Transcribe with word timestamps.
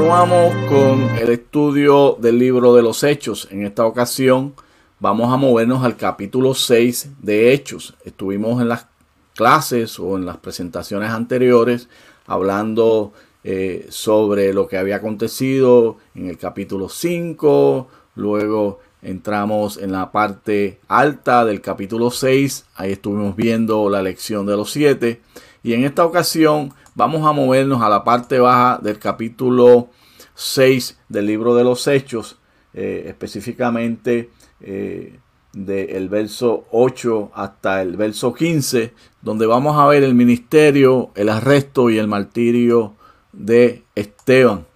Continuamos 0.00 0.54
con 0.70 1.18
el 1.18 1.28
estudio 1.28 2.16
del 2.18 2.38
libro 2.38 2.74
de 2.74 2.80
los 2.80 3.04
Hechos. 3.04 3.46
En 3.50 3.66
esta 3.66 3.84
ocasión 3.84 4.54
vamos 4.98 5.30
a 5.30 5.36
movernos 5.36 5.84
al 5.84 5.98
capítulo 5.98 6.54
6 6.54 7.10
de 7.20 7.52
Hechos. 7.52 7.94
Estuvimos 8.06 8.62
en 8.62 8.70
las 8.70 8.86
clases 9.34 10.00
o 10.00 10.16
en 10.16 10.24
las 10.24 10.38
presentaciones 10.38 11.10
anteriores 11.10 11.90
hablando 12.26 13.12
eh, 13.44 13.88
sobre 13.90 14.54
lo 14.54 14.68
que 14.68 14.78
había 14.78 14.96
acontecido 14.96 15.98
en 16.14 16.30
el 16.30 16.38
capítulo 16.38 16.88
5, 16.88 17.86
luego 18.14 18.80
entramos 19.02 19.76
en 19.76 19.92
la 19.92 20.10
parte 20.12 20.80
alta 20.88 21.44
del 21.44 21.60
capítulo 21.60 22.10
6, 22.10 22.64
ahí 22.74 22.92
estuvimos 22.92 23.36
viendo 23.36 23.90
la 23.90 24.02
lección 24.02 24.46
de 24.46 24.56
los 24.56 24.70
7 24.70 25.20
y 25.62 25.74
en 25.74 25.84
esta 25.84 26.06
ocasión 26.06 26.72
vamos 26.94 27.26
a 27.26 27.32
movernos 27.32 27.82
a 27.82 27.88
la 27.88 28.04
parte 28.04 28.38
baja 28.38 28.78
del 28.82 28.98
capítulo 28.98 29.88
6 30.34 30.98
del 31.08 31.26
libro 31.26 31.54
de 31.54 31.64
los 31.64 31.86
Hechos, 31.86 32.38
eh, 32.72 33.04
específicamente 33.06 34.30
eh, 34.60 35.18
del 35.52 36.08
verso 36.08 36.64
8 36.70 37.32
hasta 37.34 37.82
el 37.82 37.96
verso 37.96 38.32
15, 38.32 38.94
donde 39.20 39.46
vamos 39.46 39.76
a 39.76 39.86
ver 39.86 40.04
el 40.04 40.14
ministerio, 40.14 41.10
el 41.14 41.28
arresto 41.28 41.90
y 41.90 41.98
el 41.98 42.06
martirio 42.06 42.94
de 43.32 43.84
Esteban. 43.94 44.66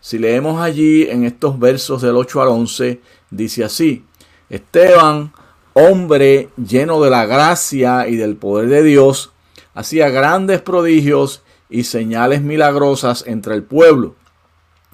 Si 0.00 0.18
leemos 0.18 0.60
allí 0.60 1.04
en 1.04 1.24
estos 1.24 1.58
versos 1.58 2.02
del 2.02 2.16
8 2.16 2.42
al 2.42 2.48
11, 2.48 3.00
dice 3.30 3.64
así, 3.64 4.04
Esteban, 4.50 5.32
hombre 5.72 6.50
lleno 6.56 7.00
de 7.00 7.10
la 7.10 7.26
gracia 7.26 8.06
y 8.08 8.16
del 8.16 8.36
poder 8.36 8.68
de 8.68 8.82
Dios, 8.82 9.32
hacía 9.72 10.10
grandes 10.10 10.60
prodigios 10.60 11.43
y 11.74 11.82
señales 11.82 12.40
milagrosas 12.40 13.24
entre 13.26 13.56
el 13.56 13.64
pueblo. 13.64 14.14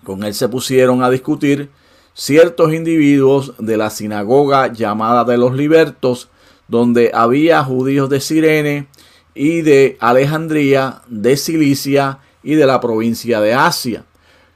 Con 0.03 0.25
él 0.25 0.33
se 0.33 0.49
pusieron 0.49 1.03
a 1.03 1.11
discutir 1.11 1.69
ciertos 2.15 2.73
individuos 2.73 3.53
de 3.59 3.77
la 3.77 3.91
sinagoga 3.91 4.73
llamada 4.73 5.25
de 5.25 5.37
los 5.37 5.53
libertos, 5.53 6.31
donde 6.69 7.11
había 7.13 7.63
judíos 7.63 8.09
de 8.09 8.23
Sirene 8.23 8.87
y 9.35 9.61
de 9.61 9.99
Alejandría, 10.01 11.03
de 11.07 11.37
Cilicia 11.37 12.21
y 12.43 12.55
de 12.55 12.65
la 12.65 12.81
provincia 12.81 13.43
de 13.43 13.53
Asia. 13.53 14.07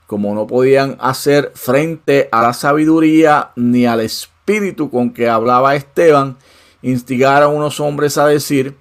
Como 0.07 0.35
no 0.35 0.47
podían 0.47 0.97
hacer 1.01 1.53
frente 1.55 2.31
a 2.33 2.41
la 2.41 2.55
sabiduría 2.55 3.51
ni 3.55 3.85
al 3.85 4.01
espíritu 4.01 4.91
con 4.91 5.13
que 5.13 5.29
hablaba 5.29 5.77
Esteban, 5.77 6.39
instigaron 6.81 7.53
a 7.53 7.55
unos 7.55 7.81
hombres 7.81 8.17
a 8.17 8.27
decir, 8.27 8.79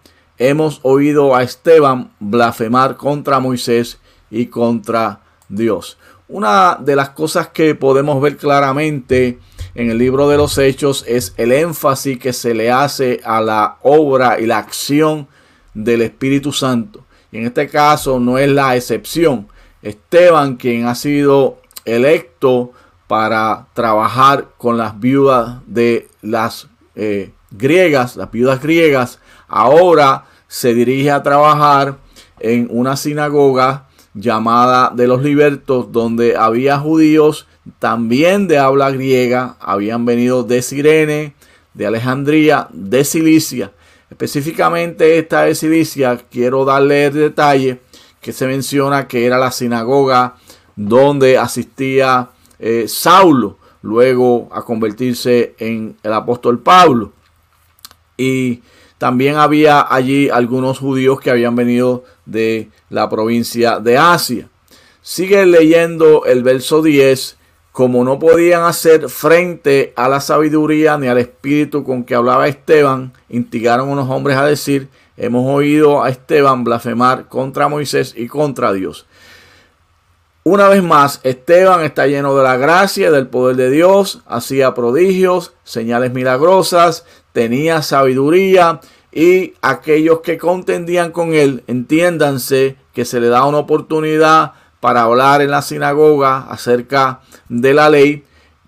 hemos 0.50 0.82
oído 0.84 1.36
a 1.36 1.44
Esteban 1.44 2.12
blasfemar 2.20 2.98
contra 2.98 3.40
Moisés 3.40 4.00
y 4.30 4.48
contra 4.48 5.22
Dios. 5.48 5.98
Una 6.28 6.78
de 6.80 6.98
las 6.98 7.12
cosas 7.12 7.48
que 7.48 7.76
podemos 7.76 8.22
ver 8.22 8.36
claramente 8.36 9.40
en 9.74 9.90
el 9.90 9.98
libro 9.98 10.28
de 10.28 10.36
los 10.36 10.58
Hechos 10.58 11.06
es 11.08 11.34
el 11.38 11.54
énfasis 11.54 12.20
que 12.20 12.34
se 12.34 12.54
le 12.54 12.70
hace 12.70 13.22
a 13.24 13.40
la 13.40 13.78
obra 13.84 14.38
y 14.38 14.46
la 14.46 14.58
acción 14.58 15.30
del 15.74 16.02
Espíritu 16.02 16.52
Santo. 16.52 17.06
Y 17.32 17.38
en 17.38 17.46
este 17.46 17.70
caso 17.70 18.20
no 18.20 18.38
es 18.38 18.50
la 18.50 18.76
excepción. 18.76 19.48
Esteban, 19.82 20.58
quien 20.58 20.88
ha 20.88 20.96
sido 20.96 21.62
electo 21.86 22.74
para 23.08 23.68
trabajar 23.74 24.50
con 24.58 24.78
las 24.78 25.00
viudas 25.00 25.60
de 25.68 26.10
las 26.22 26.68
eh, 26.96 27.32
griegas, 27.52 28.18
las 28.18 28.30
viudas 28.30 28.62
griegas, 28.62 29.20
ahora 29.48 30.26
se 30.54 30.76
dirige 30.76 31.10
a 31.10 31.24
trabajar 31.24 31.98
en 32.40 32.68
una 32.70 32.96
sinagoga 32.96 33.88
llamada 34.14 34.92
de 34.96 35.08
los 35.08 35.24
libertos, 35.24 35.92
donde 35.92 36.38
había 36.38 36.78
judíos 36.78 37.48
también 37.80 38.48
de 38.48 38.60
habla 38.60 38.92
griega, 38.92 39.58
habían 39.60 40.06
venido 40.06 40.44
de 40.44 40.62
Sirene, 40.62 41.34
de 41.74 41.88
Alejandría, 41.88 42.68
de 42.72 43.04
Cilicia. 43.04 43.72
Específicamente 44.12 45.18
esta 45.18 45.42
de 45.42 45.56
Cilicia, 45.56 46.22
quiero 46.30 46.66
darle 46.66 47.08
el 47.08 47.14
detalle 47.16 47.80
que 48.22 48.32
se 48.32 48.46
menciona 48.46 49.08
que 49.08 49.26
era 49.26 49.40
la 49.40 49.50
sinagoga 49.50 50.36
donde 50.76 51.40
asistía 51.40 52.30
eh, 52.60 52.86
Saulo, 52.88 53.58
luego 53.82 54.50
a 54.52 54.62
convertirse 54.62 55.56
en 55.58 55.98
el 56.04 56.14
apóstol 56.14 56.60
Pablo. 56.60 57.12
Y 58.16 58.62
también 59.04 59.36
había 59.36 59.86
allí 59.94 60.30
algunos 60.30 60.80
judíos 60.80 61.20
que 61.20 61.30
habían 61.30 61.58
venido 61.58 62.06
de 62.26 62.70
la 62.90 63.10
provincia 63.10 63.80
de 63.82 63.98
Asia. 63.98 64.48
Sigue 65.02 65.46
leyendo 65.46 66.24
el 66.24 66.42
verso 66.42 66.82
10. 66.82 67.36
Como 67.74 68.06
no 68.06 68.18
podían 68.18 68.64
hacer 68.64 69.10
frente 69.10 69.92
a 69.98 70.08
la 70.08 70.22
sabiduría 70.22 70.98
ni 70.98 71.08
al 71.08 71.18
espíritu 71.18 71.84
con 71.84 72.06
que 72.06 72.16
hablaba 72.16 72.48
Esteban, 72.48 73.12
instigaron 73.28 73.90
unos 73.90 74.10
hombres 74.10 74.38
a 74.38 74.46
decir, 74.46 74.88
hemos 75.18 75.54
oído 75.54 76.02
a 76.02 76.10
Esteban 76.10 76.64
blasfemar 76.64 77.28
contra 77.28 77.68
Moisés 77.68 78.14
y 78.16 78.28
contra 78.28 78.72
Dios. 78.72 79.06
Una 80.46 80.70
vez 80.70 80.84
más, 80.84 81.20
Esteban 81.24 81.84
está 81.84 82.08
lleno 82.08 82.36
de 82.36 82.44
la 82.44 82.56
gracia 82.56 83.12
del 83.12 83.28
poder 83.28 83.58
de 83.58 83.70
Dios, 83.70 84.22
hacía 84.28 84.74
prodigios, 84.74 85.54
señales 85.64 86.14
milagrosas, 86.14 87.06
tenía 87.34 87.82
sabiduría 87.82 88.80
y 89.12 89.54
aquellos 89.62 90.22
que 90.22 90.38
contendían 90.38 91.12
con 91.12 91.34
él, 91.34 91.64
entiéndanse 91.68 92.78
que 92.94 93.06
se 93.06 93.20
le 93.20 93.28
da 93.28 93.46
una 93.46 93.60
oportunidad 93.60 94.54
para 94.80 95.04
hablar 95.04 95.42
en 95.42 95.52
la 95.52 95.62
sinagoga 95.62 96.48
acerca 96.50 97.22
de 97.50 97.74
la 97.74 97.90
ley, 97.90 98.24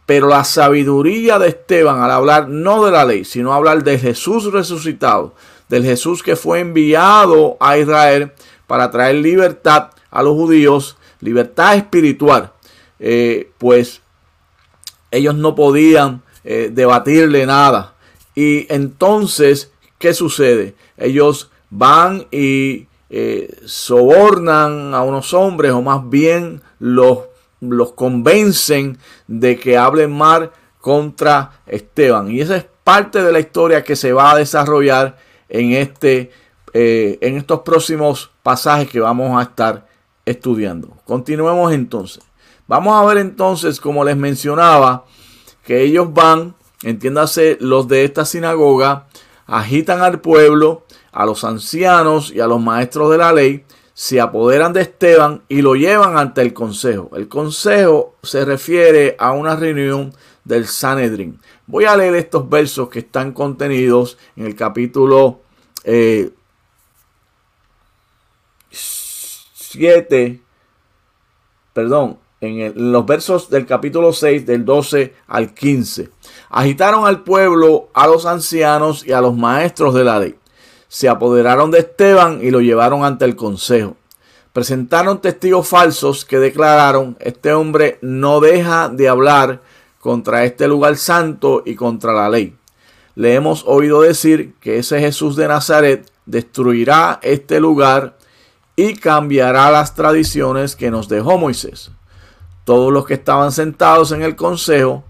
pero 0.06 0.28
la 0.28 0.44
sabiduría 0.44 1.40
de 1.40 1.50
Esteban 1.50 2.02
al 2.02 2.12
hablar 2.12 2.48
no 2.48 2.86
de 2.86 2.92
la 2.92 3.06
ley, 3.06 3.26
sino 3.26 3.54
hablar 3.54 3.84
de 3.84 3.98
Jesús 3.98 4.52
resucitado, 4.52 5.34
del 5.68 5.84
Jesús 5.84 6.22
que 6.22 6.36
fue 6.36 6.60
enviado 6.60 7.58
a 7.60 7.78
Israel 7.78 8.32
para 8.68 8.92
traer 8.92 9.16
libertad 9.16 9.90
a 10.12 10.24
los 10.24 10.34
judíos, 10.34 10.98
libertad 11.22 11.76
espiritual, 11.76 12.52
eh, 13.00 13.52
pues 13.58 14.02
ellos 15.12 15.36
no 15.36 15.56
podían 15.56 16.22
eh, 16.44 16.70
debatirle 16.72 17.46
nada. 17.46 17.95
Y 18.36 18.72
entonces 18.74 19.72
¿qué 19.98 20.14
sucede? 20.14 20.76
Ellos 20.98 21.50
van 21.70 22.28
y 22.32 22.88
eh, 23.10 23.58
sobornan 23.66 24.94
a 24.94 25.02
unos 25.02 25.34
hombres 25.34 25.72
o 25.72 25.82
más 25.82 26.08
bien 26.10 26.62
los, 26.80 27.20
los 27.60 27.94
convencen 27.94 28.98
de 29.28 29.58
que 29.58 29.78
hablen 29.78 30.16
mal 30.16 30.52
contra 30.80 31.62
Esteban. 31.66 32.30
Y 32.30 32.42
esa 32.42 32.58
es 32.58 32.66
parte 32.84 33.24
de 33.24 33.32
la 33.32 33.40
historia 33.40 33.84
que 33.84 33.96
se 33.96 34.14
va 34.14 34.32
a 34.32 34.38
desarrollar 34.38 35.18
en, 35.50 35.72
este, 35.72 36.32
eh, 36.74 37.18
en 37.22 37.38
estos 37.38 37.62
próximos 37.62 38.32
pasajes 38.44 38.90
que 38.90 39.00
vamos 39.00 39.40
a 39.40 39.44
estar 39.44 39.88
estudiando. 40.26 40.90
Continuemos 41.06 41.74
entonces. 41.74 42.24
Vamos 42.68 42.96
a 42.96 43.06
ver 43.06 43.18
entonces, 43.18 43.80
como 43.80 44.04
les 44.04 44.18
mencionaba, 44.18 45.06
que 45.64 45.82
ellos 45.82 46.12
van, 46.14 46.56
entiéndase 46.86 47.58
los 47.60 47.88
de 47.88 48.06
esta 48.06 48.26
sinagoga, 48.26 49.08
agitan 49.48 50.02
al 50.02 50.22
pueblo, 50.22 50.86
a 51.12 51.26
los 51.26 51.44
ancianos 51.44 52.32
y 52.32 52.40
a 52.40 52.48
los 52.48 52.62
maestros 52.62 53.12
de 53.12 53.18
la 53.18 53.34
ley, 53.34 53.66
se 53.94 54.22
apoderan 54.22 54.74
de 54.74 54.82
Esteban 54.82 55.42
y 55.48 55.62
lo 55.62 55.76
llevan 55.76 56.18
ante 56.18 56.42
el 56.42 56.54
consejo. 56.54 57.10
El 57.16 57.28
consejo 57.28 58.16
se 58.22 58.46
refiere 58.46 59.16
a 59.18 59.32
una 59.32 59.56
reunión 59.56 60.14
del 60.44 60.68
Sanedrín. 60.68 61.40
Voy 61.66 61.86
a 61.86 61.96
leer 61.96 62.14
estos 62.16 62.48
versos 62.48 62.90
que 62.90 63.00
están 63.00 63.32
contenidos 63.32 64.18
en 64.36 64.46
el 64.46 64.56
capítulo 64.56 65.40
7, 65.84 66.36
eh, 68.70 70.42
perdón, 71.74 72.20
en, 72.42 72.92
los 72.92 73.06
versos 73.06 73.50
del 73.50 73.66
capítulo 73.66 74.14
6, 74.14 74.46
del 74.46 74.66
12 74.66 75.14
al 75.28 75.54
15. 75.54 76.15
Agitaron 76.50 77.06
al 77.06 77.24
pueblo, 77.24 77.90
a 77.94 78.08
los 78.08 78.26
ancianos 78.26 79.06
y 79.06 79.12
a 79.12 79.22
los 79.22 79.36
maestros 79.36 79.94
de 79.94 80.04
la 80.04 80.20
ley. 80.20 80.36
Se 80.88 81.10
apoderaron 81.10 81.72
de 81.72 81.80
Esteban 81.80 82.40
y 82.42 82.52
lo 82.52 82.62
llevaron 82.62 83.04
ante 83.04 83.26
el 83.26 83.36
consejo. 83.36 83.98
Presentaron 84.54 85.20
testigos 85.20 85.68
falsos 85.68 86.24
que 86.24 86.40
declararon, 86.40 87.18
este 87.20 87.54
hombre 87.54 88.00
no 88.02 88.40
deja 88.40 88.88
de 88.88 89.10
hablar 89.10 89.62
contra 90.00 90.46
este 90.46 90.68
lugar 90.68 90.96
santo 90.98 91.64
y 91.66 91.76
contra 91.76 92.14
la 92.14 92.30
ley. 92.30 92.56
Le 93.16 93.34
hemos 93.34 93.64
oído 93.66 94.02
decir 94.02 94.54
que 94.62 94.78
ese 94.78 95.00
Jesús 95.00 95.36
de 95.36 95.48
Nazaret 95.48 96.10
destruirá 96.26 97.20
este 97.22 97.60
lugar 97.60 98.18
y 98.76 98.96
cambiará 98.96 99.72
las 99.72 99.96
tradiciones 99.96 100.76
que 100.76 100.92
nos 100.92 101.10
dejó 101.10 101.38
Moisés. 101.38 101.92
Todos 102.66 102.92
los 102.92 103.06
que 103.06 103.16
estaban 103.16 103.52
sentados 103.52 104.12
en 104.12 104.22
el 104.22 104.36
consejo 104.36 105.04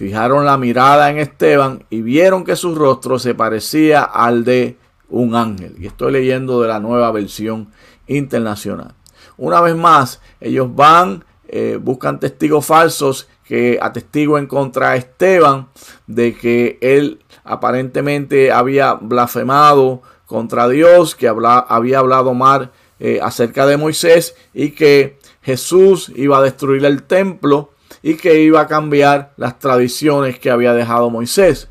fijaron 0.00 0.46
la 0.46 0.56
mirada 0.56 1.10
en 1.10 1.18
Esteban 1.18 1.84
y 1.90 2.00
vieron 2.00 2.42
que 2.42 2.56
su 2.56 2.74
rostro 2.74 3.18
se 3.18 3.34
parecía 3.34 4.02
al 4.02 4.44
de 4.46 4.78
un 5.10 5.34
ángel. 5.34 5.76
Y 5.78 5.88
estoy 5.88 6.10
leyendo 6.10 6.62
de 6.62 6.68
la 6.68 6.80
nueva 6.80 7.12
versión 7.12 7.68
internacional. 8.06 8.94
Una 9.36 9.60
vez 9.60 9.76
más, 9.76 10.22
ellos 10.40 10.74
van 10.74 11.26
eh, 11.48 11.78
buscan 11.78 12.18
testigos 12.18 12.64
falsos 12.64 13.28
que 13.44 13.78
atestiguen 13.82 14.46
contra 14.46 14.96
Esteban 14.96 15.68
de 16.06 16.34
que 16.34 16.78
él 16.80 17.20
aparentemente 17.44 18.52
había 18.52 18.94
blasfemado 18.94 20.00
contra 20.24 20.66
Dios, 20.66 21.14
que 21.14 21.28
había 21.28 21.98
hablado 21.98 22.32
mal 22.32 22.70
eh, 23.00 23.20
acerca 23.22 23.66
de 23.66 23.76
Moisés 23.76 24.34
y 24.54 24.70
que 24.70 25.18
Jesús 25.42 26.10
iba 26.16 26.38
a 26.38 26.42
destruir 26.42 26.86
el 26.86 27.02
templo 27.02 27.72
y 28.02 28.14
que 28.14 28.42
iba 28.42 28.60
a 28.60 28.66
cambiar 28.66 29.32
las 29.36 29.58
tradiciones 29.58 30.38
que 30.38 30.50
había 30.50 30.72
dejado 30.72 31.10
Moisés. 31.10 31.68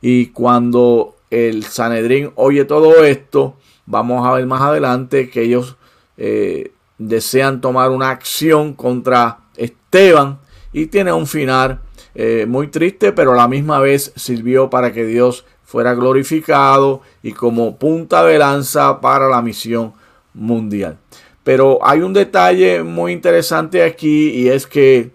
Y 0.00 0.26
cuando 0.26 1.16
el 1.30 1.64
Sanedrín 1.64 2.32
oye 2.34 2.64
todo 2.64 3.04
esto, 3.04 3.56
vamos 3.84 4.26
a 4.26 4.32
ver 4.32 4.46
más 4.46 4.62
adelante 4.62 5.28
que 5.30 5.42
ellos 5.42 5.76
eh, 6.16 6.72
desean 6.98 7.60
tomar 7.60 7.90
una 7.90 8.10
acción 8.10 8.74
contra 8.74 9.38
Esteban 9.56 10.38
y 10.72 10.86
tiene 10.86 11.12
un 11.12 11.26
final 11.26 11.80
eh, 12.14 12.46
muy 12.48 12.68
triste, 12.68 13.12
pero 13.12 13.32
a 13.32 13.36
la 13.36 13.48
misma 13.48 13.78
vez 13.78 14.12
sirvió 14.16 14.70
para 14.70 14.92
que 14.92 15.04
Dios 15.04 15.44
fuera 15.64 15.94
glorificado 15.94 17.02
y 17.22 17.32
como 17.32 17.76
punta 17.76 18.24
de 18.24 18.38
lanza 18.38 19.00
para 19.00 19.28
la 19.28 19.42
misión 19.42 19.92
mundial. 20.32 20.98
Pero 21.44 21.78
hay 21.82 22.00
un 22.00 22.12
detalle 22.12 22.82
muy 22.82 23.12
interesante 23.12 23.82
aquí 23.82 24.30
y 24.30 24.48
es 24.48 24.66
que 24.66 25.10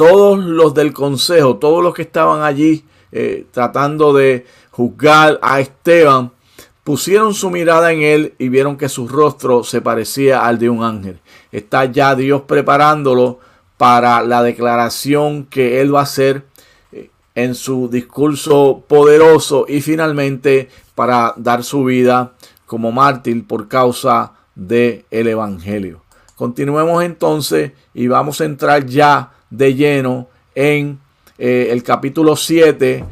todos 0.00 0.38
los 0.38 0.72
del 0.72 0.94
consejo, 0.94 1.56
todos 1.56 1.84
los 1.84 1.92
que 1.92 2.00
estaban 2.00 2.42
allí 2.42 2.86
eh, 3.12 3.44
tratando 3.50 4.14
de 4.14 4.46
juzgar 4.70 5.38
a 5.42 5.60
Esteban, 5.60 6.32
pusieron 6.84 7.34
su 7.34 7.50
mirada 7.50 7.92
en 7.92 8.00
él 8.00 8.34
y 8.38 8.48
vieron 8.48 8.78
que 8.78 8.88
su 8.88 9.06
rostro 9.06 9.62
se 9.62 9.82
parecía 9.82 10.46
al 10.46 10.58
de 10.58 10.70
un 10.70 10.84
ángel. 10.84 11.20
Está 11.52 11.84
ya 11.84 12.14
Dios 12.14 12.44
preparándolo 12.46 13.40
para 13.76 14.22
la 14.22 14.42
declaración 14.42 15.44
que 15.44 15.82
él 15.82 15.94
va 15.94 16.00
a 16.00 16.04
hacer 16.04 16.46
eh, 16.92 17.10
en 17.34 17.54
su 17.54 17.90
discurso 17.90 18.82
poderoso 18.88 19.66
y 19.68 19.82
finalmente 19.82 20.70
para 20.94 21.34
dar 21.36 21.62
su 21.62 21.84
vida 21.84 22.32
como 22.64 22.90
mártir 22.90 23.46
por 23.46 23.68
causa 23.68 24.32
del 24.54 25.04
el 25.10 25.28
evangelio. 25.28 26.00
Continuemos 26.36 27.04
entonces 27.04 27.72
y 27.92 28.06
vamos 28.06 28.40
a 28.40 28.46
entrar 28.46 28.86
ya 28.86 29.32
de 29.50 29.74
lleno 29.74 30.28
en 30.54 30.98
eh, 31.38 31.68
el 31.70 31.82
capítulo 31.82 32.36
7, 32.36 33.04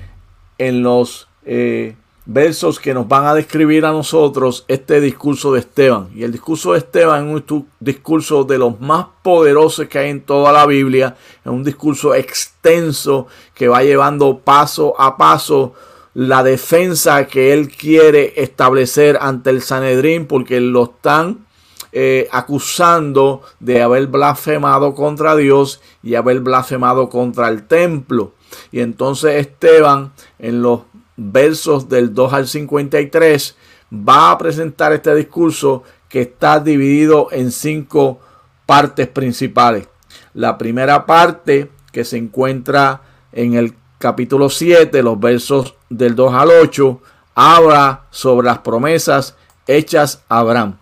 en 0.58 0.82
los 0.82 1.28
eh, 1.44 1.96
versos 2.26 2.78
que 2.78 2.92
nos 2.92 3.08
van 3.08 3.24
a 3.24 3.34
describir 3.34 3.86
a 3.86 3.90
nosotros 3.90 4.64
este 4.68 5.00
discurso 5.00 5.52
de 5.52 5.60
Esteban. 5.60 6.08
Y 6.14 6.24
el 6.24 6.32
discurso 6.32 6.72
de 6.72 6.78
Esteban 6.78 7.36
es 7.36 7.50
un 7.50 7.66
discurso 7.80 8.44
de 8.44 8.58
los 8.58 8.78
más 8.80 9.06
poderosos 9.22 9.88
que 9.88 9.98
hay 9.98 10.10
en 10.10 10.20
toda 10.20 10.52
la 10.52 10.66
Biblia. 10.66 11.16
Es 11.42 11.50
un 11.50 11.64
discurso 11.64 12.14
extenso 12.14 13.28
que 13.54 13.68
va 13.68 13.82
llevando 13.82 14.40
paso 14.40 14.94
a 15.00 15.16
paso 15.16 15.72
la 16.12 16.42
defensa 16.42 17.26
que 17.26 17.54
él 17.54 17.70
quiere 17.70 18.34
establecer 18.36 19.18
ante 19.20 19.48
el 19.50 19.62
Sanedrín 19.62 20.26
porque 20.26 20.60
lo 20.60 20.84
están 20.84 21.46
eh, 21.92 22.28
acusando 22.32 23.42
de 23.60 23.82
haber 23.82 24.06
blasfemado 24.06 24.94
contra 24.94 25.36
Dios 25.36 25.80
y 26.02 26.14
haber 26.14 26.40
blasfemado 26.40 27.08
contra 27.08 27.48
el 27.48 27.66
templo. 27.66 28.32
Y 28.72 28.80
entonces 28.80 29.34
Esteban 29.36 30.12
en 30.38 30.62
los 30.62 30.82
versos 31.18 31.88
del 31.88 32.14
2 32.14 32.32
al 32.32 32.46
53, 32.46 33.56
va 33.92 34.30
a 34.30 34.38
presentar 34.38 34.92
este 34.92 35.14
discurso 35.14 35.82
que 36.08 36.22
está 36.22 36.60
dividido 36.60 37.28
en 37.32 37.50
cinco 37.50 38.20
partes 38.64 39.08
principales. 39.08 39.88
La 40.32 40.56
primera 40.56 41.04
parte 41.04 41.70
que 41.92 42.04
se 42.04 42.16
encuentra 42.16 43.02
en 43.32 43.54
el 43.54 43.74
capítulo 43.98 44.48
7, 44.48 45.02
los 45.02 45.18
versos 45.18 45.74
del 45.90 46.14
2 46.14 46.34
al 46.34 46.50
8, 46.62 47.00
habla 47.34 48.04
sobre 48.10 48.46
las 48.46 48.58
promesas 48.58 49.36
hechas 49.66 50.22
a 50.28 50.38
Abraham. 50.38 50.78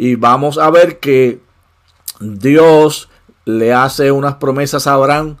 Y 0.00 0.14
vamos 0.14 0.58
a 0.58 0.70
ver 0.70 1.00
que 1.00 1.40
Dios 2.20 3.08
le 3.44 3.74
hace 3.74 4.12
unas 4.12 4.36
promesas 4.36 4.86
a 4.86 4.92
Abraham 4.92 5.38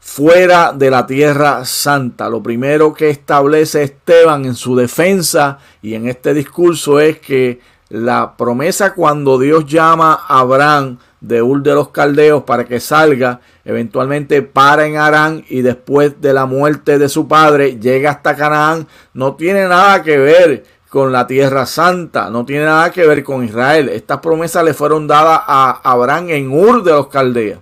fuera 0.00 0.72
de 0.72 0.90
la 0.90 1.06
tierra 1.06 1.66
santa. 1.66 2.30
Lo 2.30 2.42
primero 2.42 2.94
que 2.94 3.10
establece 3.10 3.82
Esteban 3.82 4.46
en 4.46 4.54
su 4.54 4.74
defensa 4.76 5.58
y 5.82 5.92
en 5.92 6.08
este 6.08 6.32
discurso 6.32 7.00
es 7.00 7.18
que 7.18 7.60
la 7.90 8.34
promesa 8.34 8.94
cuando 8.94 9.38
Dios 9.38 9.66
llama 9.66 10.24
a 10.26 10.38
Abraham 10.38 10.96
de 11.20 11.42
Ur 11.42 11.62
de 11.62 11.74
los 11.74 11.90
Caldeos 11.90 12.44
para 12.44 12.64
que 12.64 12.80
salga, 12.80 13.40
eventualmente 13.62 14.40
para 14.40 14.86
en 14.86 14.96
Arán 14.96 15.44
y 15.50 15.60
después 15.60 16.18
de 16.18 16.32
la 16.32 16.46
muerte 16.46 16.98
de 16.98 17.10
su 17.10 17.28
padre 17.28 17.78
llega 17.78 18.12
hasta 18.12 18.36
Canaán, 18.36 18.88
no 19.12 19.34
tiene 19.34 19.68
nada 19.68 20.02
que 20.02 20.16
ver 20.16 20.64
con 20.92 21.10
la 21.10 21.26
tierra 21.26 21.64
santa, 21.64 22.28
no 22.28 22.44
tiene 22.44 22.66
nada 22.66 22.90
que 22.92 23.06
ver 23.06 23.24
con 23.24 23.42
Israel. 23.42 23.88
Estas 23.88 24.18
promesas 24.18 24.62
le 24.62 24.74
fueron 24.74 25.06
dadas 25.06 25.40
a 25.46 25.80
Abraham 25.82 26.28
en 26.28 26.50
Ur 26.50 26.82
de 26.82 26.90
los 26.90 27.06
Caldeos. 27.06 27.60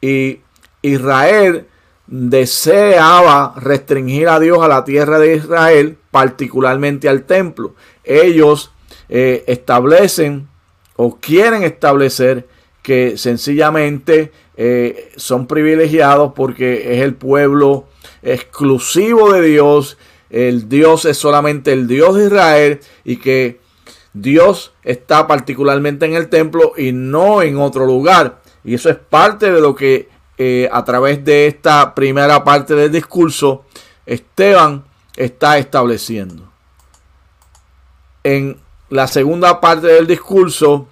Y 0.00 0.40
Israel 0.80 1.66
deseaba 2.06 3.52
restringir 3.58 4.30
a 4.30 4.40
Dios 4.40 4.62
a 4.62 4.68
la 4.68 4.84
tierra 4.84 5.18
de 5.18 5.36
Israel, 5.36 5.98
particularmente 6.10 7.10
al 7.10 7.24
templo. 7.24 7.74
Ellos 8.04 8.72
eh, 9.10 9.44
establecen 9.46 10.48
o 10.96 11.18
quieren 11.18 11.62
establecer 11.62 12.48
que 12.80 13.18
sencillamente 13.18 14.32
eh, 14.56 15.12
son 15.16 15.46
privilegiados 15.46 16.32
porque 16.34 16.94
es 16.94 17.02
el 17.02 17.16
pueblo 17.16 17.86
exclusivo 18.22 19.30
de 19.30 19.42
Dios. 19.42 19.98
El 20.30 20.68
Dios 20.68 21.04
es 21.04 21.16
solamente 21.16 21.72
el 21.72 21.86
Dios 21.86 22.16
de 22.16 22.26
Israel 22.26 22.80
y 23.04 23.16
que 23.16 23.60
Dios 24.12 24.72
está 24.82 25.26
particularmente 25.26 26.06
en 26.06 26.14
el 26.14 26.28
templo 26.28 26.72
y 26.76 26.92
no 26.92 27.42
en 27.42 27.58
otro 27.58 27.86
lugar. 27.86 28.40
Y 28.64 28.74
eso 28.74 28.90
es 28.90 28.96
parte 28.96 29.52
de 29.52 29.60
lo 29.60 29.74
que 29.74 30.08
eh, 30.38 30.68
a 30.72 30.84
través 30.84 31.24
de 31.24 31.46
esta 31.46 31.94
primera 31.94 32.44
parte 32.44 32.74
del 32.74 32.92
discurso, 32.92 33.64
Esteban 34.04 34.84
está 35.16 35.58
estableciendo. 35.58 36.50
En 38.22 38.58
la 38.90 39.06
segunda 39.06 39.60
parte 39.60 39.86
del 39.86 40.06
discurso, 40.06 40.88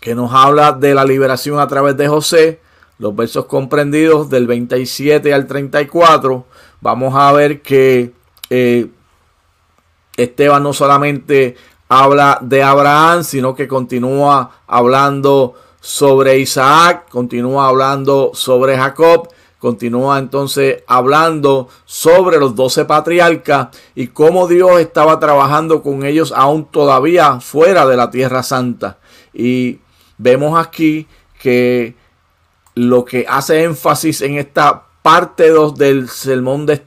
que 0.00 0.14
nos 0.14 0.32
habla 0.32 0.72
de 0.72 0.94
la 0.94 1.04
liberación 1.04 1.58
a 1.58 1.68
través 1.68 1.96
de 1.96 2.08
José, 2.08 2.60
los 2.98 3.14
versos 3.14 3.46
comprendidos 3.46 4.30
del 4.30 4.46
27 4.46 5.32
al 5.32 5.46
34, 5.46 6.46
vamos 6.80 7.14
a 7.16 7.32
ver 7.32 7.62
que 7.62 8.12
eh, 8.56 8.86
Esteban 10.16 10.62
no 10.62 10.72
solamente 10.72 11.56
habla 11.88 12.38
de 12.40 12.62
Abraham, 12.62 13.24
sino 13.24 13.52
que 13.52 13.66
continúa 13.66 14.62
hablando 14.68 15.54
sobre 15.80 16.38
Isaac, 16.38 17.08
continúa 17.10 17.66
hablando 17.66 18.30
sobre 18.32 18.76
Jacob, 18.76 19.28
continúa 19.58 20.20
entonces 20.20 20.84
hablando 20.86 21.68
sobre 21.84 22.38
los 22.38 22.54
doce 22.54 22.84
patriarcas 22.84 23.68
y 23.96 24.06
cómo 24.06 24.46
Dios 24.46 24.78
estaba 24.78 25.18
trabajando 25.18 25.82
con 25.82 26.04
ellos 26.04 26.32
aún 26.36 26.66
todavía 26.66 27.40
fuera 27.40 27.86
de 27.86 27.96
la 27.96 28.08
tierra 28.08 28.44
santa. 28.44 28.98
Y 29.32 29.80
vemos 30.16 30.56
aquí 30.56 31.08
que 31.40 31.96
lo 32.76 33.04
que 33.04 33.26
hace 33.28 33.64
énfasis 33.64 34.22
en 34.22 34.38
esta 34.38 34.84
parte 35.04 35.50
2 35.50 35.74
del 35.74 36.08
sermón 36.08 36.64
de, 36.64 36.82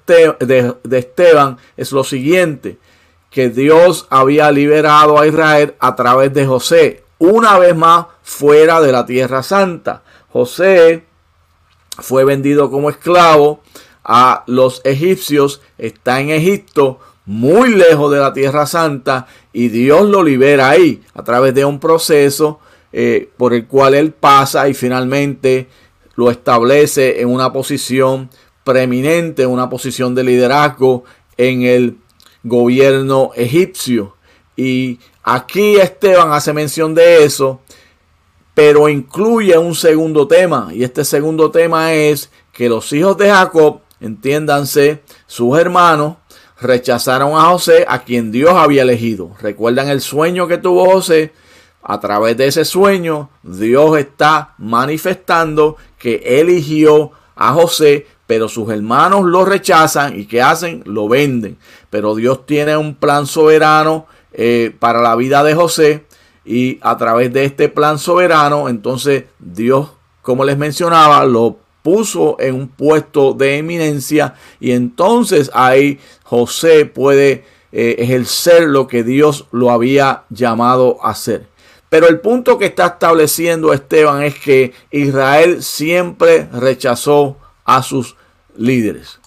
Esteban 0.92 1.58
es 1.78 1.92
lo 1.92 2.04
siguiente, 2.04 2.80
que 3.30 3.50
Dios 3.50 4.08
había 4.10 4.52
liberado 4.52 5.20
a 5.20 5.28
Israel 5.28 5.76
a 5.80 5.96
través 5.96 6.34
de 6.34 6.48
José, 6.48 7.04
una 7.20 7.60
vez 7.60 7.76
más 7.76 8.08
fuera 8.24 8.82
de 8.82 8.92
la 8.92 9.06
tierra 9.06 9.44
santa. 9.44 10.02
José 10.30 11.06
fue 12.00 12.26
vendido 12.26 12.72
como 12.72 12.90
esclavo 12.90 13.62
a 14.04 14.44
los 14.48 14.82
egipcios, 14.84 15.62
está 15.78 16.20
en 16.20 16.32
Egipto, 16.32 17.00
muy 17.28 17.76
lejos 17.76 18.12
de 18.12 18.18
la 18.18 18.34
tierra 18.34 18.66
santa, 18.66 19.28
y 19.54 19.68
Dios 19.68 20.10
lo 20.10 20.24
libera 20.24 20.72
ahí 20.72 21.04
a 21.14 21.24
través 21.24 21.54
de 21.54 21.66
un 21.66 21.80
proceso 21.80 22.62
eh, 22.92 23.30
por 23.38 23.54
el 23.54 23.68
cual 23.68 23.94
él 23.94 24.12
pasa 24.12 24.68
y 24.68 24.74
finalmente 24.74 25.68
lo 26.18 26.32
establece 26.32 27.22
en 27.22 27.30
una 27.30 27.54
posición 27.54 28.30
preeminente, 28.64 29.46
una 29.46 29.70
posición 29.70 30.14
de 30.16 30.24
liderazgo 30.24 31.06
en 31.38 31.62
el 31.62 31.98
gobierno 32.44 33.32
egipcio. 33.36 34.16
Y 34.56 35.00
aquí 35.24 35.76
Esteban 35.76 36.34
hace 36.34 36.54
mención 36.54 36.96
de 36.96 37.24
eso, 37.24 37.62
pero 38.56 38.90
incluye 38.90 39.56
un 39.60 39.76
segundo 39.76 40.28
tema. 40.28 40.70
Y 40.74 40.84
este 40.84 41.06
segundo 41.06 41.52
tema 41.52 41.94
es 41.94 42.32
que 42.52 42.68
los 42.68 42.92
hijos 42.94 43.16
de 43.18 43.30
Jacob, 43.30 43.82
entiéndanse, 44.02 45.04
sus 45.28 45.58
hermanos, 45.60 46.18
rechazaron 46.60 47.34
a 47.38 47.52
José, 47.52 47.86
a 47.88 48.00
quien 48.04 48.32
Dios 48.32 48.54
había 48.56 48.82
elegido. 48.82 49.36
Recuerdan 49.40 49.90
el 49.90 50.02
sueño 50.02 50.48
que 50.48 50.58
tuvo 50.58 50.90
José 50.92 51.32
a 51.90 52.02
través 52.02 52.36
de 52.36 52.48
ese 52.48 52.66
sueño, 52.66 53.30
Dios 53.44 53.98
está 53.98 54.56
manifestando 54.58 55.78
que 55.98 56.22
eligió 56.40 57.12
a 57.36 57.54
José, 57.54 58.08
pero 58.26 58.50
sus 58.50 58.70
hermanos 58.70 59.26
lo 59.26 59.46
rechazan 59.46 60.20
y 60.20 60.26
¿qué 60.26 60.42
hacen? 60.42 60.84
Lo 60.86 61.08
venden. 61.08 61.58
Pero 61.90 62.16
Dios 62.16 62.46
tiene 62.46 62.76
un 62.76 62.96
plan 62.96 63.26
soberano 63.26 64.06
eh, 64.34 64.76
para 64.78 65.02
la 65.02 65.16
vida 65.16 65.44
de 65.44 65.56
José 65.56 66.06
y 66.46 66.80
a 66.82 66.98
través 66.98 67.34
de 67.34 67.46
este 67.46 67.70
plan 67.70 68.00
soberano, 68.00 68.70
entonces 68.70 69.26
Dios, 69.40 69.90
como 70.22 70.46
les 70.46 70.58
mencionaba, 70.58 71.26
lo 71.26 71.60
puso 71.82 72.38
en 72.40 72.56
un 72.56 72.68
puesto 72.68 73.34
de 73.34 73.58
eminencia 73.58 74.36
y 74.60 74.72
entonces 74.72 75.52
ahí 75.54 76.00
José 76.24 76.86
puede 76.86 77.46
eh, 77.72 77.96
ejercer 78.00 78.64
lo 78.64 78.88
que 78.88 79.04
Dios 79.04 79.48
lo 79.52 79.72
había 79.72 80.24
llamado 80.30 80.98
a 81.02 81.12
hacer. 81.12 81.48
Pero 81.90 82.08
el 82.08 82.20
punto 82.20 82.58
que 82.58 82.66
está 82.66 82.88
estableciendo 82.88 83.74
Esteban 83.74 84.24
es 84.24 84.38
que 84.40 84.74
Israel 84.92 85.64
siempre 85.64 86.50
rechazó 86.52 87.38
a 87.64 87.82
sus 87.82 88.16
líderes. 88.58 89.20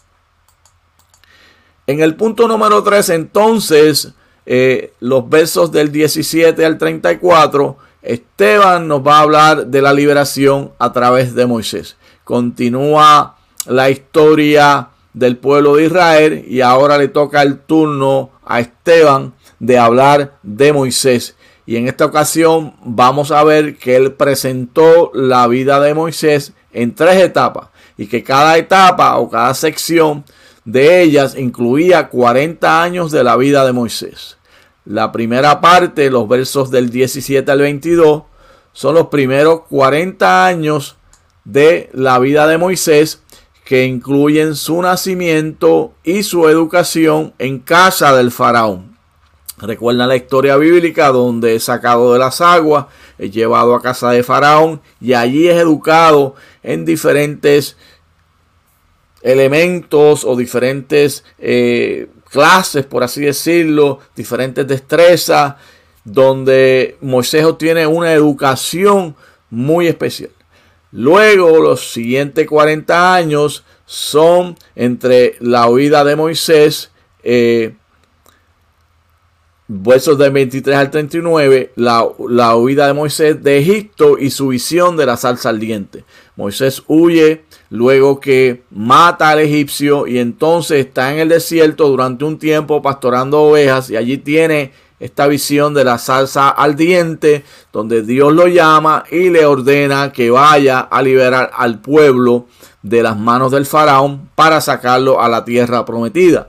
En 1.86 2.00
el 2.00 2.14
punto 2.14 2.46
número 2.46 2.82
3, 2.82 3.08
entonces, 3.10 4.12
eh, 4.46 4.92
los 5.00 5.28
versos 5.28 5.72
del 5.72 5.90
17 5.90 6.64
al 6.64 6.78
34, 6.78 7.78
Esteban 8.02 8.88
nos 8.88 9.06
va 9.06 9.18
a 9.18 9.22
hablar 9.22 9.66
de 9.66 9.82
la 9.82 9.92
liberación 9.92 10.72
a 10.78 10.92
través 10.92 11.34
de 11.34 11.46
Moisés. 11.46 11.96
Continúa 12.24 13.36
la 13.66 13.90
historia 13.90 14.90
del 15.12 15.36
pueblo 15.36 15.76
de 15.76 15.86
Israel 15.86 16.44
y 16.46 16.60
ahora 16.60 16.96
le 16.96 17.08
toca 17.08 17.42
el 17.42 17.58
turno 17.58 18.30
a 18.44 18.60
Esteban 18.60 19.34
de 19.58 19.78
hablar 19.78 20.38
de 20.42 20.72
Moisés. 20.72 21.36
Y 21.70 21.76
en 21.76 21.86
esta 21.86 22.04
ocasión 22.04 22.74
vamos 22.82 23.30
a 23.30 23.44
ver 23.44 23.76
que 23.76 23.94
él 23.94 24.14
presentó 24.14 25.12
la 25.14 25.46
vida 25.46 25.78
de 25.78 25.94
Moisés 25.94 26.52
en 26.72 26.96
tres 26.96 27.22
etapas 27.22 27.68
y 27.96 28.08
que 28.08 28.24
cada 28.24 28.58
etapa 28.58 29.16
o 29.18 29.30
cada 29.30 29.54
sección 29.54 30.24
de 30.64 31.00
ellas 31.00 31.36
incluía 31.38 32.08
40 32.08 32.82
años 32.82 33.12
de 33.12 33.22
la 33.22 33.36
vida 33.36 33.64
de 33.64 33.72
Moisés. 33.72 34.36
La 34.84 35.12
primera 35.12 35.60
parte, 35.60 36.10
los 36.10 36.26
versos 36.26 36.72
del 36.72 36.90
17 36.90 37.48
al 37.48 37.60
22, 37.60 38.24
son 38.72 38.96
los 38.96 39.06
primeros 39.06 39.60
40 39.68 40.46
años 40.46 40.96
de 41.44 41.88
la 41.92 42.18
vida 42.18 42.48
de 42.48 42.58
Moisés 42.58 43.22
que 43.64 43.84
incluyen 43.84 44.56
su 44.56 44.82
nacimiento 44.82 45.94
y 46.02 46.24
su 46.24 46.48
educación 46.48 47.32
en 47.38 47.60
casa 47.60 48.16
del 48.16 48.32
faraón. 48.32 48.89
Recuerdan 49.60 50.08
la 50.08 50.16
historia 50.16 50.56
bíblica 50.56 51.08
donde 51.08 51.56
es 51.56 51.64
sacado 51.64 52.12
de 52.12 52.18
las 52.18 52.40
aguas, 52.40 52.86
es 53.18 53.30
llevado 53.30 53.74
a 53.74 53.82
casa 53.82 54.10
de 54.10 54.22
Faraón 54.22 54.80
y 55.00 55.12
allí 55.12 55.48
es 55.48 55.56
educado 55.56 56.34
en 56.62 56.84
diferentes 56.84 57.76
elementos 59.22 60.24
o 60.24 60.34
diferentes 60.34 61.24
eh, 61.38 62.08
clases, 62.30 62.86
por 62.86 63.02
así 63.02 63.20
decirlo, 63.20 63.98
diferentes 64.16 64.66
destrezas, 64.66 65.56
donde 66.04 66.96
Moisés 67.02 67.44
obtiene 67.44 67.86
una 67.86 68.12
educación 68.12 69.14
muy 69.50 69.88
especial. 69.88 70.30
Luego, 70.92 71.60
los 71.60 71.92
siguientes 71.92 72.46
40 72.46 73.14
años 73.14 73.64
son 73.84 74.56
entre 74.74 75.36
la 75.40 75.68
huida 75.68 76.04
de 76.04 76.16
Moisés, 76.16 76.90
eh, 77.22 77.74
versos 79.72 80.18
del 80.18 80.32
23 80.32 80.76
al 80.76 80.90
39, 80.90 81.72
la, 81.76 82.04
la, 82.28 82.56
huida 82.56 82.88
de 82.88 82.92
Moisés 82.92 83.40
de 83.40 83.58
Egipto 83.58 84.18
y 84.18 84.30
su 84.30 84.48
visión 84.48 84.96
de 84.96 85.06
la 85.06 85.16
salsa 85.16 85.50
ardiente. 85.50 86.04
Moisés 86.34 86.82
huye 86.88 87.44
luego 87.70 88.18
que 88.18 88.64
mata 88.72 89.30
al 89.30 89.38
egipcio 89.38 90.08
y 90.08 90.18
entonces 90.18 90.86
está 90.86 91.12
en 91.12 91.20
el 91.20 91.28
desierto 91.28 91.88
durante 91.88 92.24
un 92.24 92.36
tiempo 92.40 92.82
pastorando 92.82 93.42
ovejas 93.42 93.90
y 93.90 93.96
allí 93.96 94.18
tiene 94.18 94.72
esta 94.98 95.28
visión 95.28 95.72
de 95.72 95.84
la 95.84 95.98
salsa 95.98 96.48
ardiente 96.48 97.44
donde 97.72 98.02
Dios 98.02 98.32
lo 98.32 98.48
llama 98.48 99.04
y 99.08 99.30
le 99.30 99.46
ordena 99.46 100.10
que 100.10 100.30
vaya 100.30 100.80
a 100.80 101.00
liberar 101.00 101.52
al 101.54 101.80
pueblo 101.80 102.46
de 102.82 103.04
las 103.04 103.16
manos 103.16 103.52
del 103.52 103.66
faraón 103.66 104.30
para 104.34 104.60
sacarlo 104.60 105.20
a 105.20 105.28
la 105.28 105.44
tierra 105.44 105.84
prometida. 105.84 106.48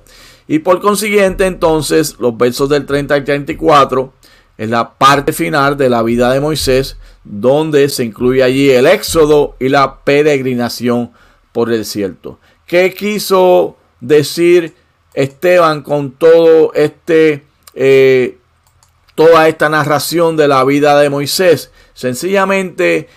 Y 0.51 0.59
por 0.59 0.81
consiguiente, 0.81 1.45
entonces, 1.45 2.17
los 2.19 2.35
versos 2.35 2.67
del 2.67 2.85
30 2.85 3.15
al 3.15 3.23
34 3.23 4.13
es 4.57 4.69
la 4.69 4.95
parte 4.95 5.31
final 5.31 5.77
de 5.77 5.89
la 5.89 6.03
vida 6.03 6.29
de 6.33 6.41
Moisés, 6.41 6.97
donde 7.23 7.87
se 7.87 8.03
incluye 8.03 8.43
allí 8.43 8.69
el 8.69 8.85
éxodo 8.85 9.55
y 9.61 9.69
la 9.69 10.01
peregrinación 10.03 11.13
por 11.53 11.71
el 11.71 11.77
desierto. 11.77 12.37
¿Qué 12.67 12.93
quiso 12.93 13.77
decir 14.01 14.75
Esteban 15.13 15.83
con 15.83 16.11
todo 16.11 16.73
este, 16.73 17.45
eh, 17.73 18.37
toda 19.15 19.47
esta 19.47 19.69
narración 19.69 20.35
de 20.35 20.49
la 20.49 20.65
vida 20.65 20.99
de 20.99 21.09
Moisés? 21.09 21.71
Sencillamente, 21.93 23.07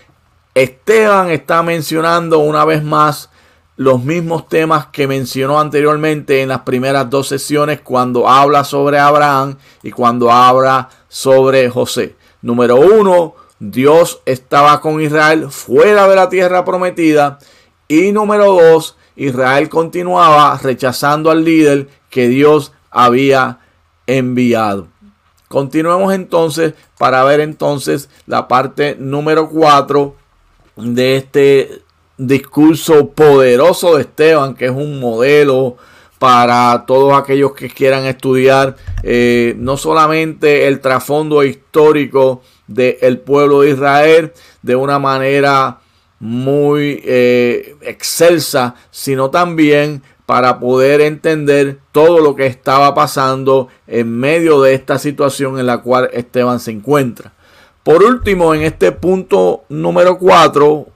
Esteban 0.54 1.30
está 1.30 1.64
mencionando 1.64 2.38
una 2.38 2.64
vez 2.64 2.84
más 2.84 3.28
los 3.76 4.02
mismos 4.02 4.48
temas 4.48 4.86
que 4.86 5.08
mencionó 5.08 5.58
anteriormente 5.58 6.42
en 6.42 6.48
las 6.48 6.60
primeras 6.60 7.10
dos 7.10 7.28
sesiones 7.28 7.80
cuando 7.80 8.28
habla 8.28 8.64
sobre 8.64 8.98
Abraham 8.98 9.56
y 9.82 9.90
cuando 9.90 10.30
habla 10.30 10.88
sobre 11.08 11.68
José. 11.70 12.14
Número 12.42 12.76
uno, 12.76 13.34
Dios 13.58 14.20
estaba 14.26 14.80
con 14.80 15.00
Israel 15.00 15.50
fuera 15.50 16.06
de 16.06 16.16
la 16.16 16.28
tierra 16.28 16.64
prometida. 16.64 17.38
Y 17.88 18.12
número 18.12 18.52
dos, 18.52 18.96
Israel 19.16 19.68
continuaba 19.68 20.58
rechazando 20.62 21.30
al 21.30 21.44
líder 21.44 21.88
que 22.10 22.28
Dios 22.28 22.72
había 22.90 23.58
enviado. 24.06 24.88
Continuemos 25.48 26.14
entonces 26.14 26.74
para 26.98 27.24
ver 27.24 27.40
entonces 27.40 28.08
la 28.26 28.48
parte 28.48 28.96
número 28.98 29.48
cuatro 29.48 30.16
de 30.76 31.16
este 31.16 31.82
discurso 32.16 33.10
poderoso 33.10 33.96
de 33.96 34.02
Esteban, 34.02 34.54
que 34.54 34.66
es 34.66 34.70
un 34.70 35.00
modelo 35.00 35.76
para 36.18 36.84
todos 36.86 37.12
aquellos 37.12 37.52
que 37.52 37.68
quieran 37.68 38.04
estudiar 38.06 38.76
eh, 39.02 39.54
no 39.58 39.76
solamente 39.76 40.66
el 40.68 40.80
trasfondo 40.80 41.42
histórico 41.42 42.42
del 42.66 43.18
pueblo 43.18 43.60
de 43.60 43.70
Israel 43.70 44.32
de 44.62 44.76
una 44.76 44.98
manera 44.98 45.80
muy 46.20 47.02
eh, 47.04 47.76
excelsa, 47.82 48.74
sino 48.90 49.30
también 49.30 50.02
para 50.24 50.58
poder 50.58 51.02
entender 51.02 51.78
todo 51.92 52.20
lo 52.20 52.34
que 52.34 52.46
estaba 52.46 52.94
pasando 52.94 53.68
en 53.86 54.10
medio 54.10 54.62
de 54.62 54.72
esta 54.72 54.98
situación 54.98 55.58
en 55.58 55.66
la 55.66 55.78
cual 55.78 56.08
Esteban 56.12 56.60
se 56.60 56.70
encuentra. 56.70 57.34
Por 57.82 58.02
último, 58.02 58.54
en 58.54 58.62
este 58.62 58.92
punto 58.92 59.64
número 59.68 60.16
4, 60.16 60.86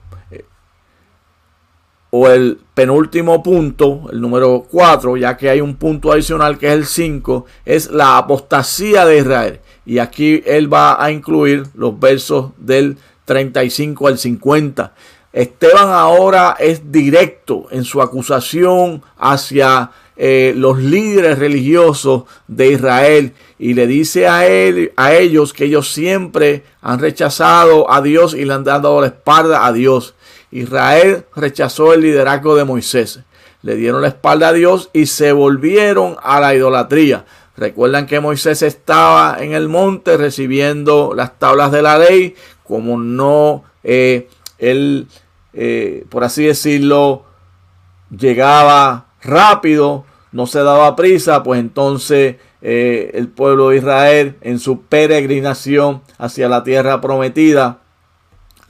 o 2.11 2.27
el 2.27 2.59
penúltimo 2.73 3.43
punto, 3.43 4.09
el 4.11 4.21
número 4.21 4.65
4, 4.69 5.17
ya 5.17 5.37
que 5.37 5.49
hay 5.49 5.61
un 5.61 5.75
punto 5.75 6.11
adicional 6.11 6.57
que 6.57 6.67
es 6.67 6.73
el 6.73 6.85
5, 6.85 7.45
es 7.65 7.91
la 7.91 8.17
apostasía 8.17 9.05
de 9.05 9.19
Israel. 9.19 9.59
Y 9.85 9.99
aquí 9.99 10.41
él 10.45 10.71
va 10.71 11.03
a 11.03 11.11
incluir 11.11 11.63
los 11.75 11.99
versos 11.99 12.51
del 12.57 12.97
35 13.25 14.07
al 14.07 14.17
50. 14.17 14.93
Esteban 15.31 15.89
ahora 15.89 16.55
es 16.59 16.91
directo 16.91 17.67
en 17.69 17.83
su 17.83 18.01
acusación 18.01 19.03
hacia 19.17 19.91
eh, 20.17 20.53
los 20.55 20.79
líderes 20.79 21.37
religiosos 21.37 22.23
de 22.47 22.71
Israel 22.71 23.33
y 23.59 23.73
le 23.73 23.87
dice 23.87 24.27
a 24.27 24.47
él 24.47 24.91
a 24.97 25.13
ellos 25.13 25.53
que 25.53 25.65
ellos 25.65 25.93
siempre 25.93 26.63
han 26.81 26.99
rechazado 26.99 27.89
a 27.91 28.01
Dios 28.01 28.33
y 28.33 28.43
le 28.43 28.53
han 28.53 28.63
dado 28.63 28.99
la 28.99 29.07
espalda 29.07 29.65
a 29.65 29.71
Dios 29.71 30.15
Israel 30.51 31.25
rechazó 31.35 31.93
el 31.93 32.01
liderazgo 32.01 32.55
de 32.55 32.65
Moisés. 32.65 33.19
Le 33.61 33.75
dieron 33.75 34.01
la 34.01 34.07
espalda 34.07 34.49
a 34.49 34.53
Dios 34.53 34.89
y 34.93 35.07
se 35.07 35.31
volvieron 35.31 36.15
a 36.23 36.39
la 36.39 36.55
idolatría. 36.55 37.25
Recuerdan 37.57 38.07
que 38.07 38.21
Moisés 38.21 38.61
estaba 38.61 39.37
en 39.39 39.51
el 39.51 39.67
monte 39.67 40.15
recibiendo 40.15 41.13
las 41.13 41.37
tablas 41.37 41.71
de 41.71 41.81
la 41.81 41.97
ley, 41.97 42.35
como 42.63 42.97
no 42.97 43.65
eh, 43.83 44.29
él, 44.59 45.07
eh, 45.53 46.05
por 46.09 46.23
así 46.23 46.45
decirlo, 46.45 47.25
llegaba 48.17 49.07
rápido, 49.21 50.05
no 50.31 50.47
se 50.47 50.59
daba 50.59 50.95
prisa, 50.95 51.43
pues 51.43 51.59
entonces 51.59 52.37
eh, 52.61 53.11
el 53.13 53.27
pueblo 53.27 53.69
de 53.69 53.77
Israel 53.77 54.35
en 54.41 54.59
su 54.59 54.81
peregrinación 54.83 56.01
hacia 56.17 56.47
la 56.47 56.63
tierra 56.63 57.01
prometida 57.01 57.79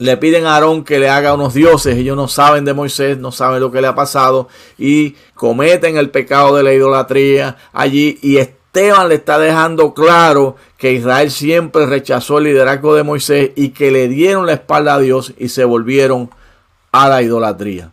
le 0.00 0.16
piden 0.16 0.46
a 0.46 0.54
Aarón 0.54 0.82
que 0.82 0.98
le 0.98 1.10
haga 1.10 1.34
unos 1.34 1.52
dioses. 1.52 1.98
Ellos 1.98 2.16
no 2.16 2.26
saben 2.26 2.64
de 2.64 2.72
Moisés, 2.72 3.18
no 3.18 3.32
saben 3.32 3.60
lo 3.60 3.70
que 3.70 3.82
le 3.82 3.86
ha 3.86 3.94
pasado 3.94 4.48
y 4.78 5.14
cometen 5.34 5.98
el 5.98 6.08
pecado 6.08 6.56
de 6.56 6.62
la 6.62 6.72
idolatría 6.72 7.58
allí. 7.74 8.18
Y 8.22 8.38
Esteban 8.38 9.10
le 9.10 9.16
está 9.16 9.38
dejando 9.38 9.92
claro 9.92 10.56
que 10.78 10.94
Israel 10.94 11.30
siempre 11.30 11.84
rechazó 11.84 12.38
el 12.38 12.44
liderazgo 12.44 12.94
de 12.94 13.02
Moisés 13.02 13.50
y 13.56 13.70
que 13.70 13.90
le 13.90 14.08
dieron 14.08 14.46
la 14.46 14.54
espalda 14.54 14.94
a 14.94 14.98
Dios 15.00 15.34
y 15.36 15.50
se 15.50 15.66
volvieron 15.66 16.30
a 16.92 17.06
la 17.10 17.20
idolatría. 17.20 17.90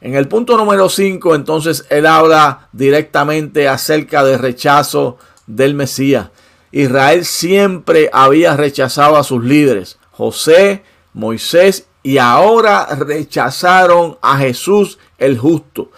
En 0.00 0.16
el 0.16 0.26
punto 0.26 0.56
número 0.56 0.88
5, 0.88 1.36
entonces, 1.36 1.86
él 1.90 2.06
habla 2.06 2.68
directamente 2.72 3.68
acerca 3.68 4.24
del 4.24 4.40
rechazo 4.40 5.16
del 5.46 5.74
Mesías. 5.74 6.30
Israel 6.72 7.24
siempre 7.24 8.10
había 8.12 8.56
rechazado 8.56 9.16
a 9.16 9.24
sus 9.24 9.44
líderes, 9.44 9.98
José, 10.18 10.82
Moisés, 11.14 11.86
y 12.02 12.18
ahora 12.18 12.86
rechazaron 12.86 14.18
a 14.20 14.36
Jesús 14.38 14.98
el 15.16 15.38
justo. 15.38 15.92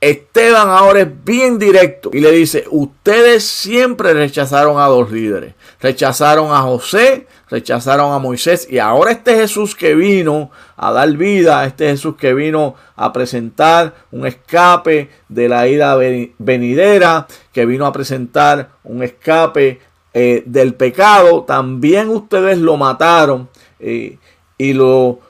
Esteban 0.00 0.68
ahora 0.68 1.00
es 1.00 1.24
bien 1.24 1.58
directo 1.58 2.10
y 2.12 2.20
le 2.20 2.30
dice, 2.30 2.66
ustedes 2.70 3.42
siempre 3.42 4.14
rechazaron 4.14 4.78
a 4.78 4.86
dos 4.86 5.10
líderes. 5.10 5.54
Rechazaron 5.80 6.52
a 6.52 6.60
José, 6.60 7.26
rechazaron 7.50 8.12
a 8.12 8.20
Moisés 8.20 8.68
y 8.70 8.78
ahora 8.78 9.10
este 9.10 9.34
Jesús 9.34 9.74
que 9.74 9.96
vino 9.96 10.52
a 10.76 10.92
dar 10.92 11.10
vida, 11.14 11.64
este 11.66 11.88
Jesús 11.88 12.14
que 12.14 12.32
vino 12.32 12.76
a 12.94 13.12
presentar 13.12 13.92
un 14.12 14.24
escape 14.24 15.10
de 15.28 15.48
la 15.48 15.66
ira 15.66 15.96
venidera, 16.38 17.26
que 17.52 17.66
vino 17.66 17.84
a 17.84 17.92
presentar 17.92 18.68
un 18.84 19.02
escape 19.02 19.80
eh, 20.14 20.42
del 20.46 20.74
pecado, 20.74 21.44
también 21.44 22.08
ustedes 22.08 22.58
lo 22.58 22.76
mataron 22.76 23.48
eh, 23.78 24.18
y 24.56 24.72
lo 24.72 25.20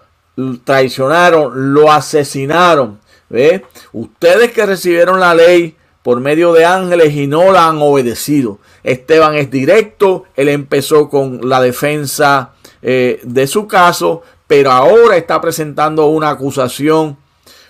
traicionaron, 0.64 1.74
lo 1.74 1.90
asesinaron. 1.90 3.00
¿Ve? 3.28 3.64
Ustedes 3.92 4.52
que 4.52 4.64
recibieron 4.64 5.20
la 5.20 5.34
ley 5.34 5.76
por 6.02 6.20
medio 6.20 6.54
de 6.54 6.64
ángeles 6.64 7.12
y 7.14 7.26
no 7.26 7.52
la 7.52 7.68
han 7.68 7.82
obedecido. 7.82 8.58
Esteban 8.82 9.34
es 9.34 9.50
directo, 9.50 10.24
él 10.36 10.48
empezó 10.48 11.10
con 11.10 11.46
la 11.46 11.60
defensa 11.60 12.52
eh, 12.80 13.20
de 13.24 13.46
su 13.46 13.66
caso, 13.66 14.22
pero 14.46 14.70
ahora 14.70 15.16
está 15.16 15.40
presentando 15.40 16.06
una 16.06 16.30
acusación 16.30 17.18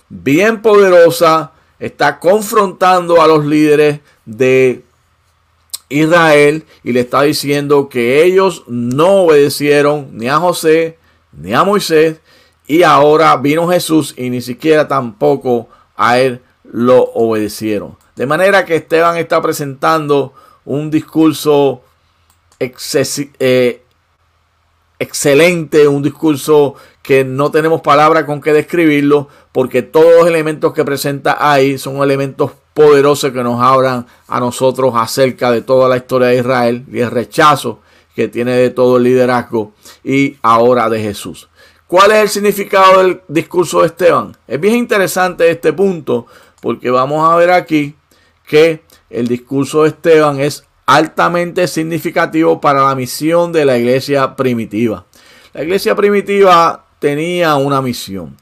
bien 0.09 0.63
poderosa, 0.63 1.53
está 1.81 2.21
confrontando 2.21 3.21
a 3.21 3.27
los 3.27 3.45
líderes 3.45 4.01
de 4.25 4.85
Israel 5.89 6.65
y 6.85 6.93
le 6.93 7.01
está 7.01 7.23
diciendo 7.23 7.89
que 7.89 8.23
ellos 8.25 8.65
no 8.67 9.23
obedecieron 9.23 10.09
ni 10.13 10.29
a 10.29 10.37
José 10.37 10.99
ni 11.33 11.55
a 11.55 11.65
Moisés 11.65 12.21
y 12.67 12.83
ahora 12.83 13.37
vino 13.37 13.69
Jesús 13.69 14.15
y 14.17 14.31
ni 14.31 14.41
siquiera 14.41 14.89
tampoco 14.89 15.69
a 15.97 16.19
él 16.19 16.43
lo 16.65 17.03
obedecieron. 17.15 17.97
De 18.15 18.27
manera 18.27 18.65
que 18.65 18.77
Esteban 18.77 19.17
está 19.17 19.41
presentando 19.41 20.35
un 20.65 20.91
discurso 20.91 21.83
eh, 22.61 23.83
excelente, 24.99 25.89
un 25.89 26.03
discurso 26.03 26.75
que 27.03 27.25
no 27.25 27.51
tenemos 27.51 27.81
palabra 27.81 28.27
con 28.27 28.41
que 28.43 28.53
describirlo, 28.53 29.29
porque 29.53 29.83
todos 29.83 30.13
los 30.19 30.27
elementos 30.27 30.75
que 30.75 30.85
presenta 30.85 31.39
ahí 31.41 31.79
son 31.79 32.03
elementos 32.03 32.53
poderosos 32.79 33.33
que 33.33 33.43
nos 33.43 33.61
hablan 33.61 34.07
a 34.29 34.39
nosotros 34.39 34.93
acerca 34.95 35.51
de 35.51 35.63
toda 35.63 35.89
la 35.89 35.97
historia 35.97 36.29
de 36.29 36.37
Israel 36.37 36.85
y 36.93 37.01
el 37.01 37.11
rechazo 37.11 37.81
que 38.15 38.29
tiene 38.29 38.53
de 38.53 38.71
todo 38.71 38.99
el 38.99 39.03
liderazgo 39.03 39.73
y 40.05 40.37
ahora 40.43 40.89
de 40.89 41.03
Jesús. 41.03 41.49
¿Cuál 41.89 42.13
es 42.13 42.19
el 42.19 42.29
significado 42.29 43.03
del 43.03 43.21
discurso 43.27 43.81
de 43.81 43.89
Esteban? 43.89 44.37
Es 44.47 44.61
bien 44.61 44.77
interesante 44.77 45.51
este 45.51 45.73
punto 45.73 46.27
porque 46.61 46.89
vamos 46.89 47.29
a 47.29 47.35
ver 47.35 47.51
aquí 47.51 47.97
que 48.47 48.85
el 49.11 49.27
discurso 49.27 49.83
de 49.83 49.89
Esteban 49.89 50.39
es 50.39 50.63
altamente 50.87 51.67
significativo 51.67 52.61
para 52.61 52.85
la 52.85 52.95
misión 52.95 53.51
de 53.51 53.65
la 53.65 53.77
iglesia 53.77 54.37
primitiva. 54.37 55.05
La 55.53 55.65
iglesia 55.65 55.97
primitiva 55.97 56.85
tenía 57.01 57.57
una 57.57 57.83
misión, 57.83 58.37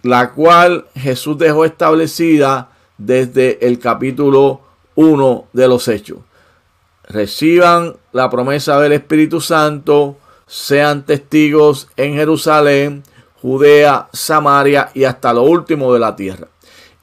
la 0.00 0.32
cual 0.32 0.86
Jesús 0.94 1.36
dejó 1.36 1.66
establecida 1.66 2.70
desde 2.98 3.66
el 3.66 3.78
capítulo 3.78 4.60
1 4.94 5.48
de 5.52 5.68
los 5.68 5.88
Hechos. 5.88 6.18
Reciban 7.04 7.96
la 8.12 8.30
promesa 8.30 8.80
del 8.80 8.92
Espíritu 8.92 9.40
Santo, 9.40 10.16
sean 10.46 11.04
testigos 11.04 11.88
en 11.96 12.14
Jerusalén, 12.14 13.02
Judea, 13.42 14.08
Samaria 14.12 14.90
y 14.94 15.04
hasta 15.04 15.32
lo 15.32 15.42
último 15.42 15.92
de 15.92 16.00
la 16.00 16.16
tierra. 16.16 16.48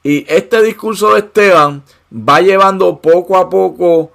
Y 0.03 0.25
este 0.27 0.63
discurso 0.63 1.13
de 1.13 1.19
Esteban 1.19 1.83
va 2.11 2.41
llevando 2.41 2.99
poco 2.99 3.37
a 3.37 3.49
poco 3.49 4.11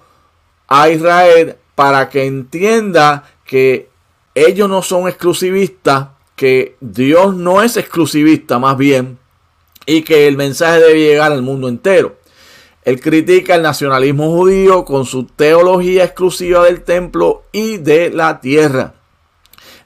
a 0.67 0.89
Israel 0.89 1.57
para 1.77 2.09
que 2.09 2.27
entienda 2.27 3.25
que 3.45 3.89
ellos 4.35 4.69
no 4.69 4.83
son 4.83 5.09
exclusivistas, 5.09 6.09
que 6.35 6.77
Dios 6.81 7.35
no 7.37 7.63
es 7.63 7.77
exclusivista 7.77 8.59
más 8.59 8.77
bien, 8.77 9.19
y 9.87 10.03
que 10.03 10.27
el 10.27 10.37
mensaje 10.37 10.81
debe 10.81 10.99
llegar 10.99 11.33
al 11.33 11.43
mundo 11.43 11.69
entero. 11.69 12.17
Él 12.83 13.01
critica 13.01 13.55
el 13.55 13.63
nacionalismo 13.63 14.31
judío 14.31 14.85
con 14.85 15.07
su 15.07 15.25
teología 15.25 16.05
exclusiva 16.05 16.65
del 16.65 16.83
templo 16.83 17.45
y 17.51 17.79
de 17.79 18.11
la 18.11 18.41
tierra. 18.41 18.95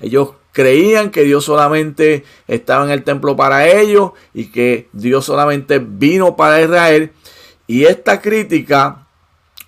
Ellos 0.01 0.33
creían 0.53 1.11
que 1.11 1.25
Dios 1.25 1.45
solamente 1.45 2.25
estaba 2.49 2.85
en 2.85 2.91
el 2.91 3.05
templo 3.05 3.37
para 3.37 3.69
ellos 3.69 4.13
y 4.35 4.47
que 4.47 4.89
Dios 4.93 5.25
solamente 5.25 5.79
vino 5.79 6.37
para 6.37 6.61
Israel. 6.61 7.13
Y 7.67 7.85
esta 7.85 8.21
crítica 8.21 9.07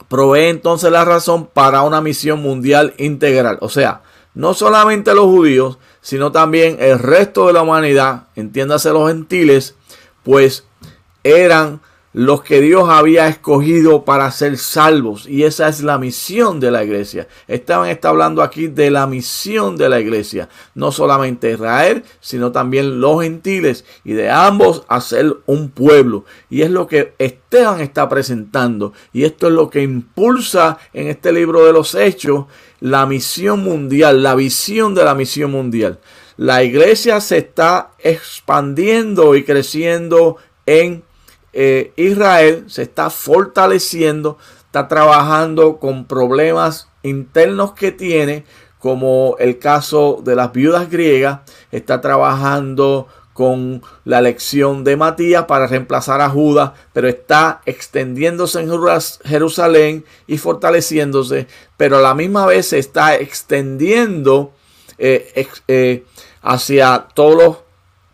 provee 0.09 0.49
entonces 0.49 0.91
la 0.91 1.05
razón 1.05 1.47
para 1.47 1.83
una 1.83 2.01
misión 2.03 2.43
mundial 2.43 2.93
integral. 2.99 3.59
O 3.63 3.71
sea, 3.71 4.03
no 4.35 4.53
solamente 4.53 5.15
los 5.15 5.25
judíos, 5.25 5.79
sino 6.03 6.33
también 6.33 6.77
el 6.81 6.99
resto 6.99 7.47
de 7.47 7.55
la 7.55 7.63
humanidad, 7.63 8.25
entiéndase 8.35 8.91
los 8.91 9.09
gentiles, 9.09 9.75
pues 10.23 10.65
eran 11.25 11.81
los 12.13 12.43
que 12.43 12.61
Dios 12.61 12.89
había 12.91 13.27
escogido 13.29 14.05
para 14.05 14.31
ser 14.31 14.59
salvos. 14.59 15.27
Y 15.27 15.45
esa 15.45 15.69
es 15.69 15.83
la 15.83 15.99
misión 15.99 16.61
de 16.61 16.71
la 16.71 16.85
iglesia. 16.85 17.27
Esteban 17.49 17.89
está 17.89 18.11
hablando 18.11 18.43
aquí 18.43 18.67
de 18.67 18.91
la 18.91 19.07
misión 19.07 19.77
de 19.77 19.89
la 19.89 19.99
iglesia. 19.99 20.49
No 20.75 20.93
solamente 20.93 21.53
Israel, 21.53 22.05
sino 22.21 22.53
también 22.53 23.01
los 23.01 23.23
gentiles. 23.23 23.85
Y 24.05 24.13
de 24.13 24.31
ambos 24.31 24.85
hacer 24.89 25.39
un 25.47 25.71
pueblo. 25.71 26.25
Y 26.51 26.63
es 26.63 26.71
lo 26.71 26.87
que 26.87 27.15
Esteban 27.19 27.81
está 27.81 28.09
presentando. 28.09 28.93
Y 29.13 29.25
esto 29.25 29.47
es 29.49 29.55
lo 29.55 29.71
que 29.71 29.83
impulsa 29.83 30.79
en 30.93 31.09
este 31.09 31.33
libro 31.33 31.65
de 31.65 31.73
los 31.73 31.95
hechos 31.95 32.45
la 32.81 33.07
misión 33.07 33.63
mundial, 33.63 34.23
la 34.23 34.35
visión 34.35 34.95
de 34.95 35.05
la 35.05 35.15
misión 35.15 35.53
mundial. 35.53 35.99
La 36.37 36.63
iglesia 36.63 37.21
se 37.21 37.39
está 37.39 37.91
expandiendo 37.99 39.35
y 39.35 39.45
creciendo 39.45 40.37
en 40.67 41.05
eh, 41.53 41.93
Israel 41.97 42.65
se 42.69 42.83
está 42.83 43.11
fortaleciendo, 43.11 44.39
está 44.65 44.89
trabajando 44.89 45.79
con 45.79 46.07
problemas 46.07 46.89
internos 47.03 47.75
que 47.75 47.93
tiene, 47.93 48.45
como 48.79 49.37
el 49.39 49.59
caso 49.59 50.21
de 50.25 50.35
las 50.35 50.53
viudas 50.53 50.91
griegas, 50.91 51.41
está 51.71 52.01
trabajando 52.01 53.07
con 53.33 53.83
la 54.05 54.19
elección 54.19 54.85
de 54.85 54.97
Matías 54.97 55.45
para 55.45 55.67
reemplazar 55.67 56.21
a 56.21 56.29
Judas, 56.29 56.73
pero 56.93 57.09
está 57.09 57.61
extendiéndose 57.65 58.61
en 58.61 58.71
Jerusalén 59.25 60.05
y 60.27 60.39
fortaleciéndose, 60.39 61.47
pero 61.77 61.99
a 61.99 62.01
la 62.01 62.15
misma 62.15 62.47
vez 62.47 62.69
se 62.69 62.79
está 62.79 63.17
extendiendo 63.17 64.53
eh, 64.99 65.47
eh, 65.69 66.05
hacia 66.43 67.07
todos 67.15 67.43
los 67.43 67.57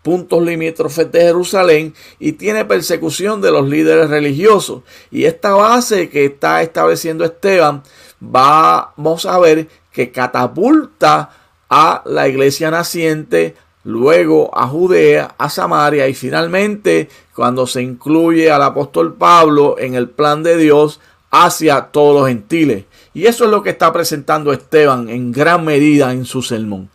puntos 0.02 0.42
limítrofes 0.42 1.10
de 1.12 1.20
Jerusalén 1.20 1.94
y 2.18 2.32
tiene 2.32 2.64
persecución 2.64 3.40
de 3.40 3.50
los 3.50 3.68
líderes 3.68 4.08
religiosos. 4.08 4.82
Y 5.10 5.24
esta 5.24 5.52
base 5.54 6.08
que 6.08 6.24
está 6.24 6.62
estableciendo 6.62 7.24
Esteban, 7.24 7.82
vamos 8.20 9.26
a 9.26 9.38
ver 9.38 9.68
que 9.92 10.10
catapulta 10.10 11.30
a 11.68 12.02
la 12.06 12.28
iglesia 12.28 12.70
naciente, 12.70 13.54
luego 13.84 14.50
a 14.56 14.66
Judea, 14.66 15.34
a 15.38 15.50
Samaria 15.50 16.08
y 16.08 16.14
finalmente 16.14 17.08
cuando 17.34 17.66
se 17.66 17.82
incluye 17.82 18.50
al 18.50 18.62
apóstol 18.62 19.14
Pablo 19.14 19.76
en 19.78 19.94
el 19.94 20.08
plan 20.08 20.42
de 20.42 20.56
Dios 20.56 21.00
hacia 21.30 21.82
todos 21.86 22.20
los 22.20 22.28
gentiles. 22.28 22.84
Y 23.18 23.26
eso 23.26 23.46
es 23.46 23.50
lo 23.50 23.64
que 23.64 23.70
está 23.70 23.92
presentando 23.92 24.52
Esteban 24.52 25.08
en 25.08 25.32
gran 25.32 25.64
medida 25.64 26.12
en 26.12 26.24
su 26.24 26.40
sermón. 26.40 26.88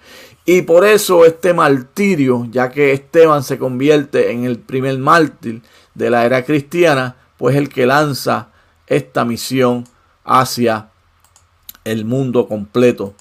Y 0.46 0.62
por 0.62 0.86
eso 0.86 1.26
este 1.26 1.54
martirio, 1.54 2.48
ya 2.50 2.72
que 2.72 2.94
Esteban 2.94 3.44
se 3.44 3.58
convierte 3.58 4.32
en 4.32 4.46
el 4.46 4.58
primer 4.58 4.98
mártir 5.00 5.62
de 5.94 6.10
la 6.10 6.26
era 6.26 6.46
cristiana, 6.46 7.18
pues 7.36 7.58
el 7.58 7.68
que 7.68 7.86
lanza 7.86 8.48
esta 8.88 9.26
misión 9.26 9.84
hacia 10.24 10.92
el 11.84 12.06
mundo 12.06 12.48
completo, 12.48 13.16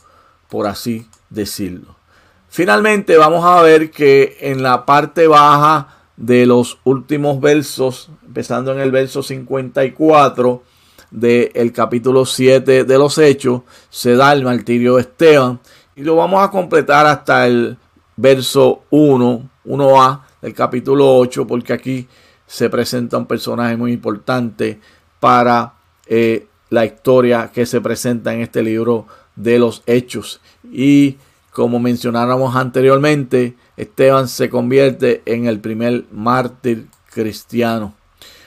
por 0.48 0.68
así 0.68 1.08
decirlo. 1.28 1.96
Finalmente 2.50 3.16
vamos 3.16 3.44
a 3.44 3.62
ver 3.62 3.90
que 3.90 4.36
en 4.42 4.62
la 4.62 4.86
parte 4.86 5.26
baja 5.26 5.88
de 6.16 6.46
los 6.46 6.78
últimos 6.84 7.40
versos, 7.40 8.10
empezando 8.24 8.70
en 8.70 8.78
el 8.78 8.92
verso 8.92 9.24
54, 9.24 10.62
del 11.12 11.72
capítulo 11.72 12.26
7 12.26 12.84
de 12.84 12.98
los 12.98 13.18
Hechos, 13.18 13.62
se 13.90 14.16
da 14.16 14.32
el 14.32 14.42
martirio 14.42 14.96
de 14.96 15.02
Esteban 15.02 15.60
y 15.94 16.02
lo 16.02 16.16
vamos 16.16 16.42
a 16.42 16.50
completar 16.50 17.06
hasta 17.06 17.46
el 17.46 17.76
verso 18.16 18.82
1, 18.90 19.50
1a 19.66 20.20
del 20.40 20.54
capítulo 20.54 21.16
8, 21.18 21.46
porque 21.46 21.72
aquí 21.72 22.08
se 22.46 22.68
presenta 22.68 23.18
un 23.18 23.26
personaje 23.26 23.76
muy 23.76 23.92
importante 23.92 24.80
para 25.20 25.74
eh, 26.06 26.46
la 26.70 26.84
historia 26.84 27.50
que 27.52 27.66
se 27.66 27.80
presenta 27.80 28.32
en 28.32 28.40
este 28.40 28.62
libro 28.62 29.06
de 29.36 29.58
los 29.58 29.82
Hechos. 29.86 30.40
Y 30.70 31.18
como 31.52 31.78
mencionáramos 31.78 32.56
anteriormente, 32.56 33.54
Esteban 33.76 34.28
se 34.28 34.48
convierte 34.48 35.22
en 35.26 35.46
el 35.46 35.60
primer 35.60 36.04
mártir 36.10 36.86
cristiano. 37.12 37.94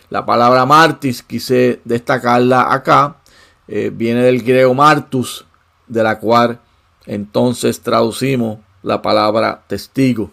La 0.09 0.25
palabra 0.25 0.65
martis 0.65 1.23
quise 1.23 1.81
destacarla 1.83 2.73
acá. 2.73 3.17
Eh, 3.67 3.91
viene 3.93 4.21
del 4.23 4.43
griego 4.43 4.73
martus, 4.73 5.45
de 5.87 6.03
la 6.03 6.19
cual 6.19 6.59
entonces 7.05 7.81
traducimos 7.81 8.59
la 8.83 9.01
palabra 9.01 9.63
testigo. 9.67 10.31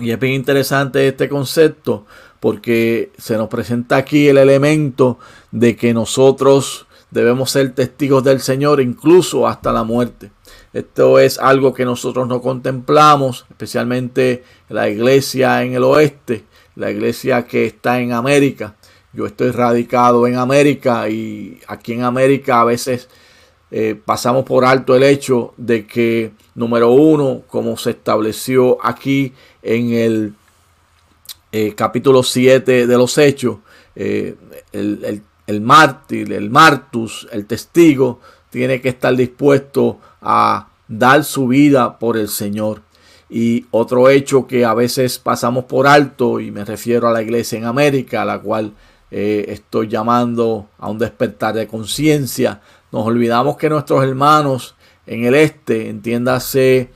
Y 0.00 0.10
es 0.10 0.18
bien 0.18 0.34
interesante 0.34 1.06
este 1.06 1.28
concepto 1.28 2.06
porque 2.40 3.12
se 3.18 3.36
nos 3.36 3.48
presenta 3.48 3.96
aquí 3.96 4.28
el 4.28 4.38
elemento 4.38 5.18
de 5.50 5.76
que 5.76 5.92
nosotros 5.92 6.86
debemos 7.10 7.50
ser 7.50 7.72
testigos 7.74 8.24
del 8.24 8.40
Señor 8.40 8.80
incluso 8.80 9.46
hasta 9.46 9.72
la 9.72 9.84
muerte. 9.84 10.32
Esto 10.72 11.18
es 11.18 11.38
algo 11.38 11.74
que 11.74 11.84
nosotros 11.84 12.26
no 12.26 12.40
contemplamos, 12.40 13.44
especialmente 13.50 14.44
la 14.70 14.88
iglesia 14.88 15.62
en 15.62 15.74
el 15.74 15.84
oeste, 15.84 16.44
la 16.74 16.90
iglesia 16.90 17.46
que 17.46 17.66
está 17.66 18.00
en 18.00 18.12
América. 18.12 18.74
Yo 19.12 19.26
estoy 19.26 19.50
radicado 19.50 20.26
en 20.26 20.36
América 20.36 21.08
y 21.08 21.60
aquí 21.66 21.92
en 21.92 22.02
América 22.02 22.62
a 22.62 22.64
veces 22.64 23.08
eh, 23.70 23.98
pasamos 24.02 24.44
por 24.44 24.64
alto 24.64 24.94
el 24.94 25.02
hecho 25.02 25.52
de 25.56 25.86
que, 25.86 26.32
número 26.54 26.90
uno, 26.90 27.42
como 27.46 27.76
se 27.76 27.90
estableció 27.90 28.78
aquí 28.84 29.32
en 29.62 29.92
el 29.92 30.34
eh, 31.52 31.74
capítulo 31.74 32.22
7 32.22 32.86
de 32.86 32.96
los 32.96 33.18
Hechos, 33.18 33.58
eh, 33.96 34.34
el, 34.72 35.22
el 35.46 35.60
mártir, 35.60 36.32
el 36.32 36.50
martus, 36.50 37.28
el 37.32 37.46
testigo, 37.46 38.20
tiene 38.48 38.80
que 38.80 38.90
estar 38.90 39.14
dispuesto 39.14 39.98
a 40.20 40.68
dar 40.88 41.24
su 41.24 41.48
vida 41.48 41.98
por 41.98 42.16
el 42.16 42.28
Señor. 42.28 42.80
Y 43.28 43.66
otro 43.70 44.10
hecho 44.10 44.46
que 44.46 44.64
a 44.64 44.74
veces 44.74 45.18
pasamos 45.18 45.64
por 45.64 45.86
alto, 45.86 46.40
y 46.40 46.50
me 46.50 46.64
refiero 46.64 47.08
a 47.08 47.12
la 47.12 47.22
iglesia 47.22 47.58
en 47.58 47.64
América, 47.64 48.22
a 48.22 48.26
la 48.26 48.38
cual 48.38 48.72
eh, 49.14 49.44
estoy 49.48 49.88
llamando 49.88 50.68
a 50.78 50.88
un 50.88 50.98
despertar 50.98 51.54
de 51.54 51.66
conciencia, 51.66 52.62
nos 52.90 53.06
olvidamos 53.06 53.58
que 53.58 53.68
nuestros 53.68 54.02
hermanos 54.02 54.74
en 55.06 55.26
el 55.26 55.34
este, 55.34 55.90
entiéndase 55.90 56.88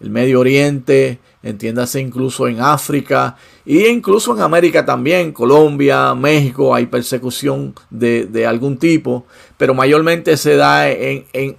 el 0.00 0.08
Medio 0.08 0.40
Oriente, 0.40 1.18
entiéndase 1.42 2.00
incluso 2.00 2.48
en 2.48 2.62
África 2.62 3.36
e 3.66 3.90
incluso 3.90 4.34
en 4.34 4.40
América 4.40 4.86
también, 4.86 5.32
Colombia, 5.32 6.14
México, 6.14 6.74
hay 6.74 6.86
persecución 6.86 7.74
de, 7.90 8.46
algún 8.46 8.78
tipo, 8.78 9.26
pero 9.58 9.74
mayormente 9.74 10.38
se 10.38 10.56
da 10.56 10.90
en, 10.90 11.26
en, 11.34 11.56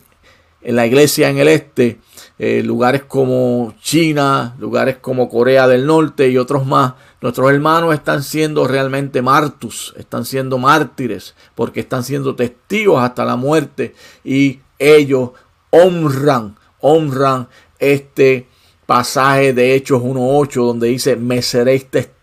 la 0.63 0.87
iglesia 0.87 1.29
en 1.29 1.37
el 1.37 1.49
este, 1.49 1.99
eh, 2.41 2.63
lugares 2.63 3.03
como 3.03 3.73
China, 3.81 4.55
lugares 4.59 4.97
como 4.97 5.27
Corea 5.27 5.67
del 5.67 5.85
Norte 5.85 6.29
y 6.29 6.37
otros 6.37 6.65
más. 6.65 6.93
Nuestros 7.21 7.51
hermanos 7.51 7.93
están 7.93 8.23
siendo 8.23 8.65
realmente 8.65 9.21
martus, 9.21 9.93
están 9.97 10.23
siendo 10.23 10.57
mártires, 10.57 11.35
porque 11.53 11.81
están 11.81 12.05
siendo 12.05 12.35
testigos 12.35 13.03
hasta 13.03 13.25
la 13.25 13.35
muerte 13.35 13.93
y 14.23 14.61
ellos 14.79 15.31
honran, 15.69 16.55
honran 16.79 17.49
este 17.77 18.47
pasaje 18.85 19.53
de 19.53 19.75
Hechos 19.75 20.01
1.8 20.01 20.65
donde 20.65 20.87
dice, 20.87 21.17
me 21.17 21.41
seréis 21.41 21.91
testigos, 21.91 22.18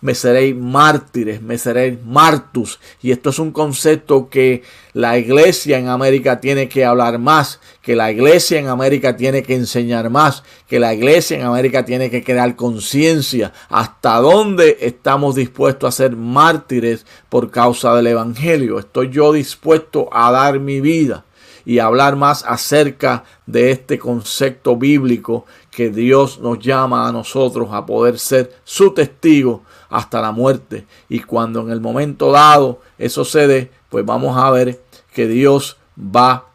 me 0.00 0.14
seréis 0.14 0.56
mártires, 0.56 1.40
me 1.40 1.56
seréis 1.56 1.98
martus. 2.04 2.80
Y 3.00 3.12
esto 3.12 3.30
es 3.30 3.38
un 3.38 3.52
concepto 3.52 4.28
que 4.28 4.62
la 4.92 5.18
iglesia 5.18 5.78
en 5.78 5.88
América 5.88 6.40
tiene 6.40 6.68
que 6.68 6.84
hablar 6.84 7.18
más, 7.18 7.60
que 7.80 7.94
la 7.94 8.10
iglesia 8.10 8.58
en 8.58 8.66
América 8.66 9.16
tiene 9.16 9.42
que 9.42 9.54
enseñar 9.54 10.10
más, 10.10 10.42
que 10.66 10.80
la 10.80 10.92
iglesia 10.94 11.38
en 11.38 11.46
América 11.46 11.84
tiene 11.84 12.10
que 12.10 12.24
crear 12.24 12.56
conciencia 12.56 13.52
hasta 13.68 14.16
dónde 14.16 14.78
estamos 14.80 15.36
dispuestos 15.36 15.88
a 15.88 15.96
ser 15.96 16.16
mártires 16.16 17.06
por 17.28 17.50
causa 17.50 17.94
del 17.94 18.08
Evangelio. 18.08 18.80
Estoy 18.80 19.10
yo 19.10 19.32
dispuesto 19.32 20.08
a 20.12 20.32
dar 20.32 20.58
mi 20.58 20.80
vida 20.80 21.24
y 21.64 21.78
hablar 21.78 22.16
más 22.16 22.44
acerca 22.46 23.24
de 23.46 23.70
este 23.70 23.98
concepto 23.98 24.76
bíblico 24.76 25.46
que 25.70 25.90
Dios 25.90 26.40
nos 26.40 26.58
llama 26.58 27.08
a 27.08 27.12
nosotros 27.12 27.68
a 27.72 27.86
poder 27.86 28.18
ser 28.18 28.52
su 28.64 28.92
testigo 28.92 29.62
hasta 29.88 30.20
la 30.20 30.32
muerte. 30.32 30.86
Y 31.08 31.20
cuando 31.20 31.60
en 31.60 31.70
el 31.70 31.80
momento 31.80 32.32
dado 32.32 32.80
eso 32.98 33.24
se 33.24 33.46
dé, 33.46 33.70
pues 33.88 34.04
vamos 34.04 34.36
a 34.36 34.50
ver 34.50 34.82
que 35.12 35.26
Dios 35.26 35.76
va 35.98 36.46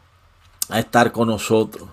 a 0.68 0.80
estar 0.80 1.12
con 1.12 1.28
nosotros. 1.28 1.88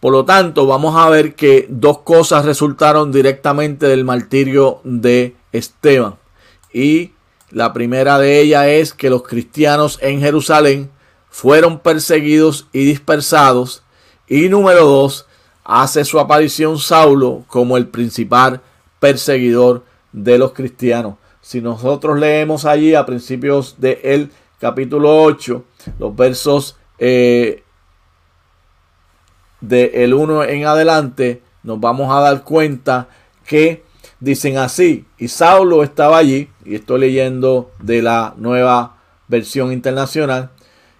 Por 0.00 0.12
lo 0.12 0.24
tanto, 0.24 0.66
vamos 0.66 0.96
a 0.96 1.10
ver 1.10 1.34
que 1.34 1.66
dos 1.68 1.98
cosas 1.98 2.46
resultaron 2.46 3.12
directamente 3.12 3.86
del 3.86 4.04
martirio 4.04 4.80
de 4.82 5.36
Esteban. 5.52 6.16
Y 6.72 7.12
la 7.50 7.72
primera 7.72 8.18
de 8.18 8.40
ellas 8.40 8.66
es 8.66 8.94
que 8.94 9.10
los 9.10 9.22
cristianos 9.22 9.98
en 10.00 10.20
Jerusalén 10.20 10.90
fueron 11.28 11.80
perseguidos 11.80 12.66
y 12.72 12.84
dispersados. 12.84 13.82
Y 14.26 14.48
número 14.48 14.86
dos, 14.86 15.26
hace 15.70 16.04
su 16.04 16.18
aparición 16.18 16.78
Saulo 16.78 17.44
como 17.46 17.76
el 17.76 17.86
principal 17.86 18.60
perseguidor 18.98 19.84
de 20.12 20.36
los 20.36 20.52
cristianos. 20.52 21.14
Si 21.40 21.60
nosotros 21.60 22.18
leemos 22.18 22.64
allí 22.64 22.96
a 22.96 23.06
principios 23.06 23.76
del 23.78 24.32
capítulo 24.58 25.22
8, 25.22 25.64
los 26.00 26.16
versos 26.16 26.76
eh, 26.98 27.62
del 29.60 30.12
1 30.12 30.44
en 30.44 30.66
adelante, 30.66 31.40
nos 31.62 31.78
vamos 31.78 32.12
a 32.12 32.20
dar 32.20 32.42
cuenta 32.42 33.06
que 33.46 33.84
dicen 34.18 34.58
así, 34.58 35.06
y 35.18 35.28
Saulo 35.28 35.84
estaba 35.84 36.18
allí, 36.18 36.50
y 36.64 36.74
estoy 36.74 36.98
leyendo 36.98 37.70
de 37.78 38.02
la 38.02 38.34
nueva 38.36 38.96
versión 39.28 39.72
internacional, 39.72 40.50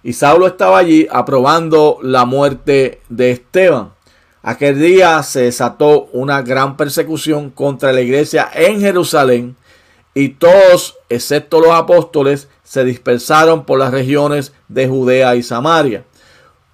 y 0.04 0.12
Saulo 0.12 0.46
estaba 0.46 0.78
allí 0.78 1.08
aprobando 1.10 1.98
la 2.02 2.24
muerte 2.24 3.02
de 3.08 3.32
Esteban. 3.32 3.94
Aquel 4.42 4.80
día 4.80 5.22
se 5.22 5.42
desató 5.42 6.08
una 6.12 6.40
gran 6.42 6.76
persecución 6.76 7.50
contra 7.50 7.92
la 7.92 8.00
iglesia 8.00 8.50
en 8.54 8.80
Jerusalén 8.80 9.56
y 10.14 10.30
todos, 10.30 10.96
excepto 11.08 11.60
los 11.60 11.72
apóstoles, 11.72 12.48
se 12.62 12.84
dispersaron 12.84 13.64
por 13.64 13.78
las 13.78 13.92
regiones 13.92 14.52
de 14.68 14.88
Judea 14.88 15.36
y 15.36 15.42
Samaria. 15.42 16.04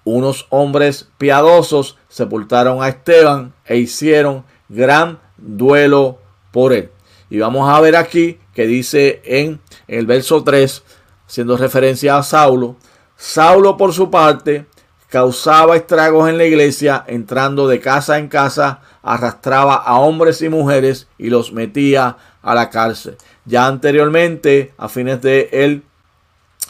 Unos 0.05 0.47
hombres 0.49 1.09
piadosos 1.17 1.97
sepultaron 2.07 2.81
a 2.81 2.87
Esteban 2.87 3.53
e 3.65 3.77
hicieron 3.77 4.45
gran 4.69 5.19
duelo 5.37 6.19
por 6.51 6.71
él. 6.71 6.91
Y 7.29 7.39
vamos 7.39 7.69
a 7.69 7.81
ver 7.81 7.97
aquí 7.97 8.39
que 8.53 8.65
dice 8.65 9.21
en 9.25 9.59
el 9.87 10.05
verso 10.05 10.43
3, 10.43 10.83
haciendo 11.27 11.57
referencia 11.57 12.17
a 12.17 12.23
Saulo, 12.23 12.77
Saulo, 13.17 13.75
por 13.77 13.93
su 13.93 14.09
parte, 14.09 14.67
causaba 15.09 15.75
estragos 15.75 16.29
en 16.29 16.37
la 16.37 16.45
iglesia, 16.45 17.03
entrando 17.07 17.67
de 17.67 17.79
casa 17.79 18.17
en 18.17 18.27
casa, 18.27 18.81
arrastraba 19.01 19.75
a 19.75 19.99
hombres 19.99 20.41
y 20.41 20.49
mujeres 20.49 21.07
y 21.17 21.29
los 21.29 21.53
metía 21.53 22.17
a 22.41 22.55
la 22.55 22.69
cárcel. 22.69 23.17
Ya 23.45 23.67
anteriormente, 23.67 24.73
a 24.77 24.89
fines 24.89 25.21
de 25.21 25.49
el 25.51 25.83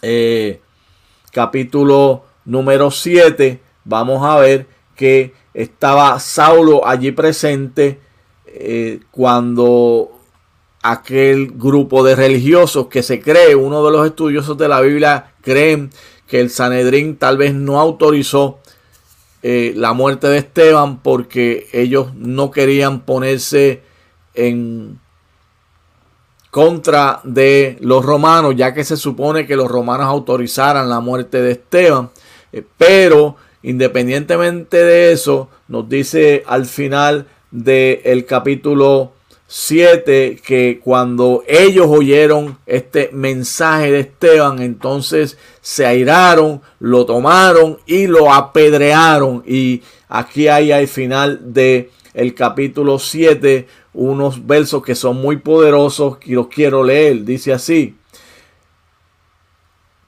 eh, 0.01 0.61
capítulo 1.31 2.25
número 2.45 2.91
7, 2.91 3.59
vamos 3.83 4.23
a 4.23 4.37
ver 4.37 4.67
que 4.95 5.33
estaba 5.53 6.19
Saulo 6.19 6.85
allí 6.87 7.11
presente 7.11 7.99
eh, 8.45 8.99
cuando 9.11 10.11
aquel 10.83 11.51
grupo 11.51 12.03
de 12.03 12.15
religiosos 12.15 12.87
que 12.87 13.03
se 13.03 13.19
cree, 13.19 13.55
uno 13.55 13.83
de 13.83 13.91
los 13.91 14.05
estudiosos 14.05 14.57
de 14.57 14.67
la 14.67 14.81
Biblia 14.81 15.33
creen 15.41 15.89
que 16.27 16.39
el 16.39 16.49
Sanedrín 16.49 17.17
tal 17.17 17.37
vez 17.37 17.53
no 17.53 17.79
autorizó 17.79 18.59
eh, 19.43 19.73
la 19.75 19.93
muerte 19.93 20.27
de 20.27 20.39
Esteban 20.39 20.99
porque 21.01 21.67
ellos 21.71 22.13
no 22.15 22.51
querían 22.51 23.01
ponerse 23.01 23.81
en 24.33 24.99
contra 26.51 27.21
de 27.23 27.77
los 27.81 28.03
romanos, 28.03 28.55
ya 28.55 28.73
que 28.73 28.83
se 28.83 28.97
supone 28.97 29.45
que 29.45 29.55
los 29.55 29.69
romanos 29.69 30.07
autorizaran 30.07 30.89
la 30.89 30.99
muerte 30.99 31.41
de 31.41 31.51
Esteban. 31.51 32.09
Eh, 32.51 32.63
pero 32.77 33.35
independientemente 33.63 34.83
de 34.83 35.11
eso, 35.11 35.49
nos 35.67 35.87
dice 35.87 36.43
al 36.47 36.65
final 36.65 37.27
del 37.51 38.25
capítulo 38.25 39.13
7 39.47 40.41
que 40.45 40.79
cuando 40.83 41.43
ellos 41.47 41.87
oyeron 41.89 42.57
este 42.65 43.09
mensaje 43.13 43.91
de 43.91 44.01
Esteban, 44.01 44.61
entonces 44.61 45.37
se 45.61 45.85
airaron, 45.85 46.61
lo 46.79 47.05
tomaron 47.05 47.79
y 47.85 48.07
lo 48.07 48.33
apedrearon. 48.33 49.43
Y 49.47 49.83
aquí 50.09 50.49
hay 50.49 50.71
al 50.71 50.87
final 50.87 51.53
de 51.53 51.89
el 52.13 52.33
capítulo 52.33 52.99
7 52.99 53.67
unos 53.93 54.45
versos 54.45 54.83
que 54.83 54.95
son 54.95 55.17
muy 55.17 55.37
poderosos 55.37 56.17
y 56.25 56.33
los 56.33 56.47
quiero 56.47 56.83
leer. 56.83 57.23
Dice 57.23 57.53
así. 57.53 57.96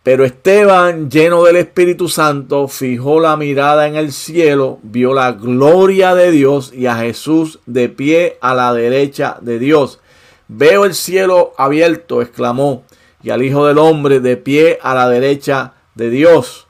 Pero 0.10 0.26
Esteban, 0.26 1.08
lleno 1.08 1.43
del 1.43 1.58
Espíritu 1.58 2.10
Santo, 2.10 2.67
fijó 2.67 3.19
la 3.19 3.38
mirada 3.38 3.88
en 3.88 3.95
el 3.95 4.12
cielo, 4.12 4.80
vio 4.82 5.13
la 5.13 5.34
gloria 5.34 6.15
de 6.15 6.32
Dios 6.32 6.74
y 6.74 6.88
a 6.88 6.95
Jesús 6.95 7.60
de 7.67 7.89
pie 7.89 8.39
a 8.41 8.56
la 8.56 8.74
derecha 8.74 9.38
de 9.39 9.60
Dios. 9.60 10.00
Veo 10.48 10.86
el 10.86 10.95
cielo 10.95 11.54
abierto, 11.60 12.24
exclamó, 12.24 12.86
y 13.22 13.30
al 13.30 13.43
Hijo 13.43 13.67
del 13.67 13.78
Hombre 13.78 14.19
de 14.19 14.36
pie 14.36 14.80
a 14.82 14.95
la 14.95 15.08
derecha 15.08 15.74
de 15.93 16.10
Dios. 16.10 16.65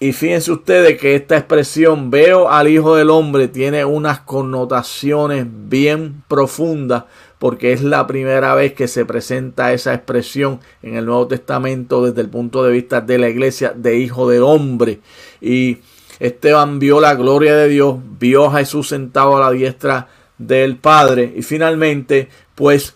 Y 0.00 0.12
fíjense 0.12 0.50
ustedes 0.50 1.00
que 1.00 1.14
esta 1.14 1.36
expresión 1.36 2.10
veo 2.10 2.50
al 2.50 2.66
Hijo 2.66 2.96
del 2.96 3.10
Hombre 3.10 3.46
tiene 3.46 3.84
unas 3.84 4.22
connotaciones 4.22 5.46
bien 5.48 6.24
profundas 6.26 7.04
porque 7.40 7.72
es 7.72 7.82
la 7.82 8.06
primera 8.06 8.54
vez 8.54 8.74
que 8.74 8.86
se 8.86 9.06
presenta 9.06 9.72
esa 9.72 9.94
expresión 9.94 10.60
en 10.82 10.96
el 10.96 11.06
Nuevo 11.06 11.26
Testamento 11.26 12.04
desde 12.04 12.20
el 12.20 12.28
punto 12.28 12.62
de 12.62 12.70
vista 12.70 13.00
de 13.00 13.16
la 13.16 13.30
iglesia 13.30 13.72
de 13.74 13.96
hijo 13.96 14.28
de 14.28 14.40
hombre. 14.40 15.00
Y 15.40 15.78
Esteban 16.18 16.78
vio 16.78 17.00
la 17.00 17.14
gloria 17.14 17.56
de 17.56 17.70
Dios, 17.70 17.96
vio 18.18 18.44
a 18.44 18.58
Jesús 18.58 18.88
sentado 18.88 19.38
a 19.38 19.40
la 19.40 19.50
diestra 19.52 20.08
del 20.36 20.76
Padre 20.76 21.32
y 21.34 21.40
finalmente 21.40 22.28
pues 22.54 22.94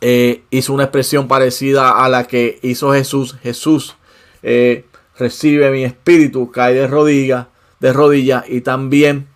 eh, 0.00 0.42
hizo 0.50 0.72
una 0.72 0.84
expresión 0.84 1.26
parecida 1.26 2.04
a 2.04 2.08
la 2.08 2.28
que 2.28 2.60
hizo 2.62 2.92
Jesús. 2.92 3.38
Jesús 3.42 3.96
eh, 4.44 4.84
recibe 5.18 5.72
mi 5.72 5.82
espíritu, 5.82 6.52
cae 6.52 6.74
de 6.74 6.86
rodillas, 6.86 7.48
de 7.80 7.92
rodillas 7.92 8.44
y 8.48 8.60
también 8.60 9.26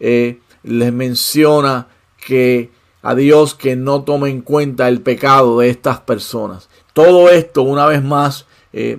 eh, 0.00 0.38
les 0.64 0.92
menciona 0.92 1.88
que 2.18 2.78
a 3.02 3.14
Dios 3.14 3.54
que 3.54 3.76
no 3.76 4.02
tome 4.02 4.30
en 4.30 4.42
cuenta 4.42 4.88
el 4.88 5.00
pecado 5.00 5.60
de 5.60 5.70
estas 5.70 6.00
personas. 6.00 6.68
Todo 6.92 7.30
esto, 7.30 7.62
una 7.62 7.86
vez 7.86 8.02
más, 8.02 8.46
eh, 8.72 8.98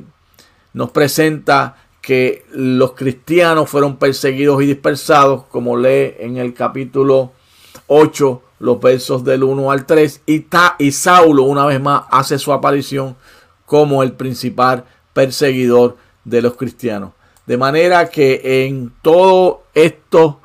nos 0.74 0.92
presenta 0.92 1.78
que 2.02 2.46
los 2.52 2.94
cristianos 2.94 3.70
fueron 3.70 3.98
perseguidos 3.98 4.62
y 4.64 4.66
dispersados, 4.66 5.44
como 5.46 5.78
lee 5.78 6.16
en 6.20 6.38
el 6.38 6.54
capítulo 6.54 7.32
8, 7.88 8.42
los 8.60 8.80
versos 8.80 9.24
del 9.24 9.44
1 9.44 9.72
al 9.72 9.86
3, 9.86 10.22
y, 10.26 10.46
y 10.80 10.92
Saulo 10.92 11.44
una 11.44 11.66
vez 11.66 11.80
más 11.80 12.04
hace 12.10 12.40
su 12.40 12.52
aparición 12.54 13.16
como 13.66 14.04
el 14.04 14.14
principal 14.14 14.86
perseguidor 15.14 15.98
de 16.26 16.42
los 16.42 16.56
cristianos. 16.56 17.12
De 17.46 17.58
manera 17.58 18.10
que 18.10 18.66
en 18.66 18.94
todo 19.02 19.64
esto 19.74 20.41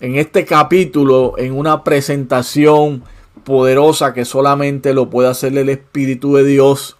en 0.00 0.16
este 0.16 0.44
capítulo, 0.44 1.34
en 1.38 1.56
una 1.56 1.82
presentación 1.82 3.02
poderosa 3.44 4.12
que 4.12 4.24
solamente 4.24 4.92
lo 4.92 5.08
puede 5.08 5.28
hacer 5.28 5.56
el 5.56 5.68
Espíritu 5.68 6.34
de 6.36 6.44
Dios 6.44 6.96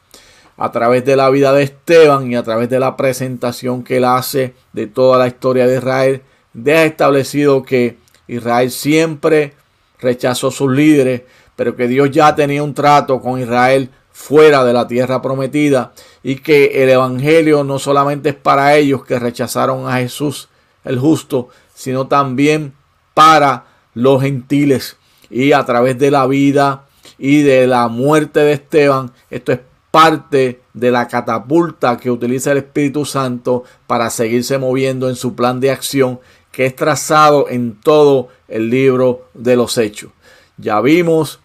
a 0.56 0.72
través 0.72 1.04
de 1.04 1.16
la 1.16 1.28
vida 1.28 1.52
de 1.52 1.64
Esteban 1.64 2.30
y 2.30 2.36
a 2.36 2.42
través 2.42 2.70
de 2.70 2.78
la 2.78 2.96
presentación 2.96 3.82
que 3.82 3.98
él 3.98 4.04
hace 4.04 4.54
de 4.72 4.86
toda 4.86 5.18
la 5.18 5.26
historia 5.26 5.66
de 5.66 5.76
Israel, 5.76 6.22
deja 6.54 6.84
establecido 6.84 7.62
que 7.62 7.98
Israel 8.28 8.70
siempre 8.70 9.52
rechazó 9.98 10.50
sus 10.50 10.72
líderes, 10.72 11.22
pero 11.54 11.76
que 11.76 11.88
Dios 11.88 12.10
ya 12.10 12.34
tenía 12.34 12.62
un 12.62 12.72
trato 12.72 13.20
con 13.20 13.40
Israel 13.40 13.90
fuera 14.12 14.64
de 14.64 14.72
la 14.72 14.86
tierra 14.86 15.20
prometida 15.20 15.92
y 16.22 16.36
que 16.36 16.82
el 16.82 16.88
Evangelio 16.88 17.64
no 17.64 17.78
solamente 17.78 18.30
es 18.30 18.34
para 18.34 18.74
ellos 18.76 19.04
que 19.04 19.18
rechazaron 19.18 19.86
a 19.86 19.98
Jesús 19.98 20.48
el 20.84 20.98
justo, 20.98 21.50
sino 21.74 22.06
también 22.06 22.72
para 23.16 23.64
los 23.94 24.20
gentiles. 24.20 24.98
Y 25.30 25.52
a 25.52 25.64
través 25.64 25.98
de 25.98 26.10
la 26.10 26.26
vida 26.26 26.84
y 27.16 27.40
de 27.40 27.66
la 27.66 27.88
muerte 27.88 28.40
de 28.40 28.52
Esteban, 28.52 29.10
esto 29.30 29.52
es 29.52 29.60
parte 29.90 30.60
de 30.74 30.90
la 30.90 31.08
catapulta 31.08 31.96
que 31.96 32.10
utiliza 32.10 32.52
el 32.52 32.58
Espíritu 32.58 33.06
Santo 33.06 33.64
para 33.86 34.10
seguirse 34.10 34.58
moviendo 34.58 35.08
en 35.08 35.16
su 35.16 35.34
plan 35.34 35.60
de 35.60 35.70
acción 35.70 36.20
que 36.52 36.66
es 36.66 36.76
trazado 36.76 37.48
en 37.48 37.80
todo 37.80 38.28
el 38.48 38.68
libro 38.68 39.28
de 39.32 39.56
los 39.56 39.78
hechos. 39.78 40.10
Ya 40.58 40.82
vimos 40.82 41.40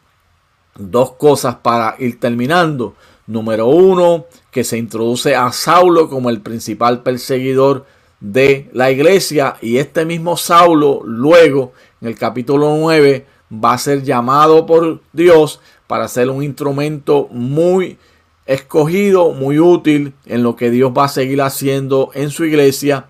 dos 0.76 1.14
cosas 1.14 1.56
para 1.56 1.96
ir 2.00 2.20
terminando. 2.20 2.96
Número 3.28 3.68
uno, 3.68 4.26
que 4.52 4.66
se 4.66 4.78
introduce 4.78 5.38
a 5.38 5.54
Saulo 5.54 6.10
como 6.10 6.30
el 6.30 6.42
principal 6.42 7.02
perseguidor 7.02 7.86
de 8.22 8.70
la 8.72 8.92
iglesia 8.92 9.58
y 9.62 9.78
este 9.78 10.06
mismo 10.06 10.38
Saulo 10.38 11.02
luego 11.04 11.74
en 12.00 12.08
el 12.08 12.16
capítulo 12.18 12.76
9 12.78 13.26
va 13.52 13.74
a 13.74 13.78
ser 13.78 14.04
llamado 14.04 14.66
por 14.66 15.02
Dios 15.12 15.60
para 15.88 16.08
ser 16.08 16.30
un 16.30 16.44
instrumento 16.44 17.28
muy 17.32 17.98
escogido, 18.46 19.32
muy 19.34 19.60
útil 19.60 20.14
en 20.26 20.44
lo 20.44 20.56
que 20.56 20.70
Dios 20.70 20.94
va 20.98 21.06
a 21.06 21.10
seguir 21.10 21.42
haciendo 21.42 22.12
en 22.14 22.30
su 22.30 22.46
iglesia. 22.46 23.08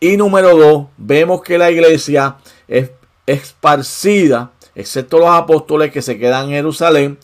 Y 0.00 0.16
número 0.16 0.56
dos, 0.56 0.86
vemos 0.96 1.42
que 1.42 1.58
la 1.58 1.70
iglesia 1.70 2.36
es 2.68 2.90
esparcida, 3.26 4.52
excepto 4.74 5.18
los 5.18 5.30
apóstoles 5.30 5.92
que 5.92 6.02
se 6.02 6.18
quedan 6.18 6.46
en 6.46 6.52
Jerusalén, 6.52 7.18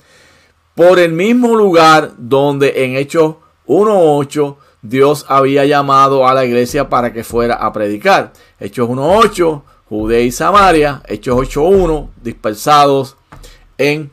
por 0.75 0.99
el 0.99 1.13
mismo 1.13 1.57
lugar 1.57 2.13
donde 2.19 2.85
en 2.85 2.97
Hechos 2.97 3.37
1.8 3.67 4.57
Dios 4.83 5.27
había 5.29 5.65
llamado 5.65 6.29
a 6.29 6.35
la 6.35 6.45
iglesia 6.45 6.89
para 6.89 7.13
que 7.13 7.25
fuera 7.25 7.55
a 7.55 7.73
predicar. 7.73 8.33
Hechos 8.61 8.89
1.8, 8.89 9.63
Judea 9.89 10.21
y 10.21 10.31
Samaria. 10.31 11.03
Hechos 11.07 11.37
8.1, 11.37 12.11
dispersados 12.23 13.17
en 13.77 14.11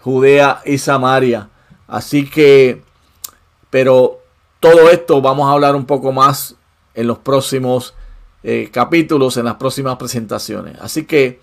Judea 0.00 0.60
y 0.64 0.78
Samaria. 0.78 1.48
Así 1.86 2.28
que, 2.28 2.82
pero 3.68 4.20
todo 4.58 4.90
esto 4.90 5.20
vamos 5.20 5.48
a 5.48 5.52
hablar 5.52 5.76
un 5.76 5.86
poco 5.86 6.12
más 6.12 6.56
en 6.94 7.06
los 7.06 7.18
próximos 7.18 7.94
eh, 8.42 8.70
capítulos, 8.72 9.36
en 9.36 9.44
las 9.44 9.56
próximas 9.56 9.96
presentaciones. 9.96 10.78
Así 10.80 11.04
que 11.04 11.40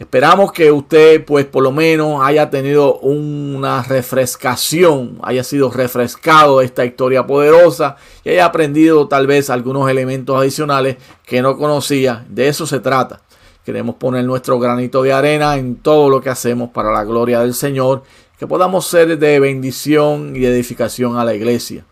Esperamos 0.00 0.50
que 0.50 0.72
usted, 0.72 1.26
pues 1.26 1.44
por 1.44 1.62
lo 1.62 1.72
menos, 1.72 2.22
haya 2.22 2.48
tenido 2.48 2.98
una 3.00 3.82
refrescación, 3.82 5.18
haya 5.22 5.44
sido 5.44 5.70
refrescado 5.70 6.62
esta 6.62 6.86
historia 6.86 7.26
poderosa 7.26 7.96
y 8.24 8.30
haya 8.30 8.46
aprendido 8.46 9.08
tal 9.08 9.26
vez 9.26 9.50
algunos 9.50 9.90
elementos 9.90 10.40
adicionales 10.40 10.96
que 11.26 11.42
no 11.42 11.58
conocía. 11.58 12.24
De 12.30 12.48
eso 12.48 12.66
se 12.66 12.80
trata. 12.80 13.20
Queremos 13.62 13.96
poner 13.96 14.24
nuestro 14.24 14.58
granito 14.58 15.02
de 15.02 15.12
arena 15.12 15.58
en 15.58 15.76
todo 15.76 16.08
lo 16.08 16.22
que 16.22 16.30
hacemos 16.30 16.70
para 16.70 16.90
la 16.90 17.04
gloria 17.04 17.40
del 17.40 17.52
Señor, 17.52 18.02
que 18.38 18.46
podamos 18.46 18.86
ser 18.86 19.18
de 19.18 19.38
bendición 19.38 20.34
y 20.34 20.46
edificación 20.46 21.18
a 21.18 21.26
la 21.26 21.34
iglesia. 21.34 21.84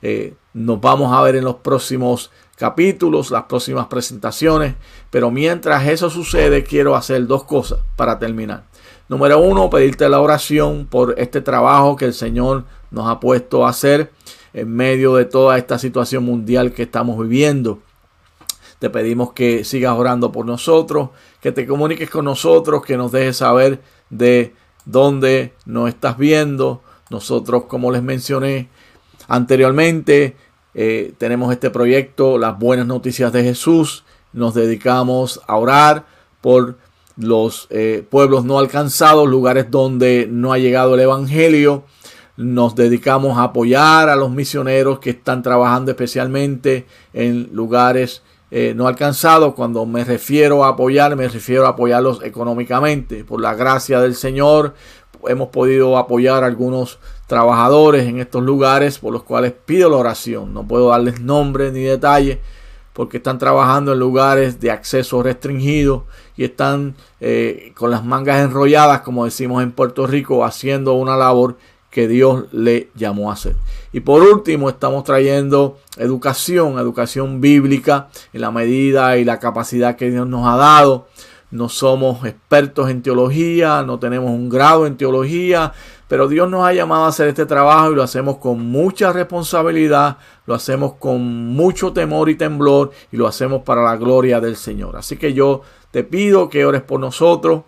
Eh, 0.00 0.34
nos 0.54 0.80
vamos 0.80 1.12
a 1.12 1.20
ver 1.22 1.34
en 1.34 1.44
los 1.44 1.56
próximos 1.56 2.30
capítulos, 2.58 3.30
las 3.30 3.44
próximas 3.44 3.86
presentaciones. 3.86 4.74
Pero 5.10 5.30
mientras 5.30 5.86
eso 5.86 6.10
sucede, 6.10 6.64
quiero 6.64 6.96
hacer 6.96 7.26
dos 7.26 7.44
cosas 7.44 7.78
para 7.96 8.18
terminar. 8.18 8.64
Número 9.08 9.38
uno, 9.38 9.70
pedirte 9.70 10.08
la 10.08 10.20
oración 10.20 10.86
por 10.90 11.14
este 11.16 11.40
trabajo 11.40 11.96
que 11.96 12.04
el 12.04 12.12
Señor 12.12 12.64
nos 12.90 13.08
ha 13.08 13.20
puesto 13.20 13.64
a 13.64 13.70
hacer 13.70 14.12
en 14.52 14.74
medio 14.74 15.14
de 15.14 15.24
toda 15.24 15.56
esta 15.56 15.78
situación 15.78 16.24
mundial 16.24 16.72
que 16.72 16.82
estamos 16.82 17.18
viviendo. 17.18 17.78
Te 18.78 18.90
pedimos 18.90 19.32
que 19.32 19.64
sigas 19.64 19.96
orando 19.96 20.30
por 20.30 20.44
nosotros, 20.44 21.10
que 21.40 21.52
te 21.52 21.66
comuniques 21.66 22.10
con 22.10 22.24
nosotros, 22.24 22.84
que 22.84 22.96
nos 22.96 23.12
dejes 23.12 23.38
saber 23.38 23.80
de 24.10 24.54
dónde 24.84 25.54
nos 25.64 25.88
estás 25.88 26.18
viendo. 26.18 26.82
Nosotros, 27.10 27.64
como 27.64 27.90
les 27.90 28.02
mencioné 28.02 28.68
anteriormente, 29.26 30.36
eh, 30.74 31.12
tenemos 31.18 31.52
este 31.52 31.70
proyecto, 31.70 32.38
las 32.38 32.58
buenas 32.58 32.86
noticias 32.86 33.32
de 33.32 33.42
Jesús. 33.42 34.04
Nos 34.32 34.54
dedicamos 34.54 35.40
a 35.46 35.56
orar 35.56 36.04
por 36.40 36.76
los 37.16 37.66
eh, 37.70 38.06
pueblos 38.08 38.44
no 38.44 38.58
alcanzados, 38.58 39.28
lugares 39.28 39.70
donde 39.70 40.28
no 40.30 40.52
ha 40.52 40.58
llegado 40.58 40.94
el 40.94 41.00
Evangelio. 41.00 41.84
Nos 42.36 42.76
dedicamos 42.76 43.36
a 43.38 43.44
apoyar 43.44 44.08
a 44.08 44.14
los 44.16 44.30
misioneros 44.30 45.00
que 45.00 45.10
están 45.10 45.42
trabajando 45.42 45.90
especialmente 45.90 46.86
en 47.12 47.50
lugares 47.52 48.22
eh, 48.50 48.72
no 48.76 48.86
alcanzados. 48.86 49.54
Cuando 49.54 49.84
me 49.84 50.04
refiero 50.04 50.64
a 50.64 50.68
apoyar, 50.68 51.16
me 51.16 51.28
refiero 51.28 51.66
a 51.66 51.70
apoyarlos 51.70 52.22
económicamente. 52.22 53.24
Por 53.24 53.40
la 53.40 53.54
gracia 53.54 54.00
del 54.00 54.14
Señor 54.14 54.74
hemos 55.26 55.48
podido 55.48 55.98
apoyar 55.98 56.44
a 56.44 56.46
algunos 56.46 57.00
trabajadores 57.28 58.08
en 58.08 58.18
estos 58.18 58.42
lugares 58.42 58.98
por 58.98 59.12
los 59.12 59.22
cuales 59.22 59.52
pido 59.52 59.88
la 59.88 59.98
oración. 59.98 60.52
No 60.52 60.66
puedo 60.66 60.88
darles 60.88 61.20
nombre 61.20 61.70
ni 61.70 61.82
detalle 61.82 62.40
porque 62.94 63.18
están 63.18 63.38
trabajando 63.38 63.92
en 63.92 64.00
lugares 64.00 64.58
de 64.58 64.72
acceso 64.72 65.22
restringido 65.22 66.06
y 66.36 66.42
están 66.42 66.96
eh, 67.20 67.72
con 67.76 67.92
las 67.92 68.04
mangas 68.04 68.40
enrolladas, 68.40 69.02
como 69.02 69.24
decimos 69.24 69.62
en 69.62 69.70
Puerto 69.70 70.08
Rico, 70.08 70.44
haciendo 70.44 70.94
una 70.94 71.16
labor 71.16 71.58
que 71.90 72.08
Dios 72.08 72.46
le 72.50 72.88
llamó 72.96 73.30
a 73.30 73.34
hacer. 73.34 73.54
Y 73.92 74.00
por 74.00 74.22
último, 74.22 74.68
estamos 74.68 75.04
trayendo 75.04 75.78
educación, 75.96 76.78
educación 76.78 77.40
bíblica 77.40 78.08
en 78.32 78.40
la 78.40 78.50
medida 78.50 79.16
y 79.16 79.24
la 79.24 79.38
capacidad 79.38 79.96
que 79.96 80.10
Dios 80.10 80.26
nos 80.26 80.46
ha 80.46 80.56
dado. 80.56 81.06
No 81.50 81.68
somos 81.68 82.24
expertos 82.26 82.90
en 82.90 83.02
teología, 83.02 83.82
no 83.82 83.98
tenemos 83.98 84.30
un 84.30 84.50
grado 84.50 84.86
en 84.86 84.98
teología, 84.98 85.72
pero 86.06 86.28
Dios 86.28 86.48
nos 86.50 86.66
ha 86.66 86.74
llamado 86.74 87.04
a 87.04 87.08
hacer 87.08 87.28
este 87.28 87.46
trabajo 87.46 87.92
y 87.92 87.94
lo 87.94 88.02
hacemos 88.02 88.36
con 88.36 88.60
mucha 88.66 89.12
responsabilidad, 89.12 90.18
lo 90.46 90.54
hacemos 90.54 90.94
con 90.94 91.22
mucho 91.22 91.92
temor 91.92 92.28
y 92.28 92.34
temblor 92.34 92.90
y 93.10 93.16
lo 93.16 93.26
hacemos 93.26 93.62
para 93.62 93.82
la 93.82 93.96
gloria 93.96 94.40
del 94.40 94.56
Señor. 94.56 94.96
Así 94.96 95.16
que 95.16 95.32
yo 95.32 95.62
te 95.90 96.04
pido 96.04 96.50
que 96.50 96.66
ores 96.66 96.82
por 96.82 97.00
nosotros, 97.00 97.62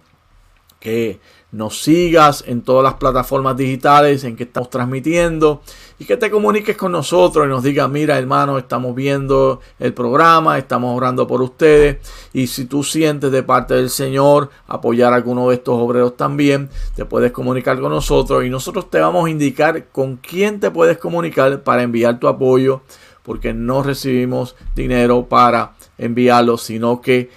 que 0.78 1.20
nos 1.52 1.82
sigas 1.82 2.44
en 2.46 2.62
todas 2.62 2.84
las 2.84 2.94
plataformas 2.94 3.56
digitales 3.56 4.24
en 4.24 4.36
que 4.36 4.44
estamos 4.44 4.70
transmitiendo 4.70 5.62
y 5.98 6.04
que 6.04 6.16
te 6.16 6.30
comuniques 6.30 6.76
con 6.76 6.92
nosotros 6.92 7.44
y 7.44 7.48
nos 7.48 7.62
digas, 7.62 7.90
mira 7.90 8.18
hermano, 8.18 8.56
estamos 8.56 8.94
viendo 8.94 9.60
el 9.78 9.92
programa, 9.92 10.58
estamos 10.58 10.96
orando 10.96 11.26
por 11.26 11.42
ustedes 11.42 11.98
y 12.32 12.46
si 12.46 12.66
tú 12.66 12.84
sientes 12.84 13.32
de 13.32 13.42
parte 13.42 13.74
del 13.74 13.90
Señor 13.90 14.50
apoyar 14.68 15.12
a 15.12 15.16
alguno 15.16 15.48
de 15.48 15.56
estos 15.56 15.74
obreros 15.74 16.16
también, 16.16 16.70
te 16.94 17.04
puedes 17.04 17.32
comunicar 17.32 17.80
con 17.80 17.90
nosotros 17.90 18.44
y 18.44 18.50
nosotros 18.50 18.88
te 18.88 19.00
vamos 19.00 19.26
a 19.26 19.30
indicar 19.30 19.88
con 19.88 20.16
quién 20.16 20.60
te 20.60 20.70
puedes 20.70 20.98
comunicar 20.98 21.62
para 21.62 21.82
enviar 21.82 22.20
tu 22.20 22.28
apoyo 22.28 22.82
porque 23.22 23.52
no 23.52 23.82
recibimos 23.82 24.56
dinero 24.74 25.26
para 25.28 25.74
enviarlo, 25.98 26.56
sino 26.56 27.00
que 27.00 27.30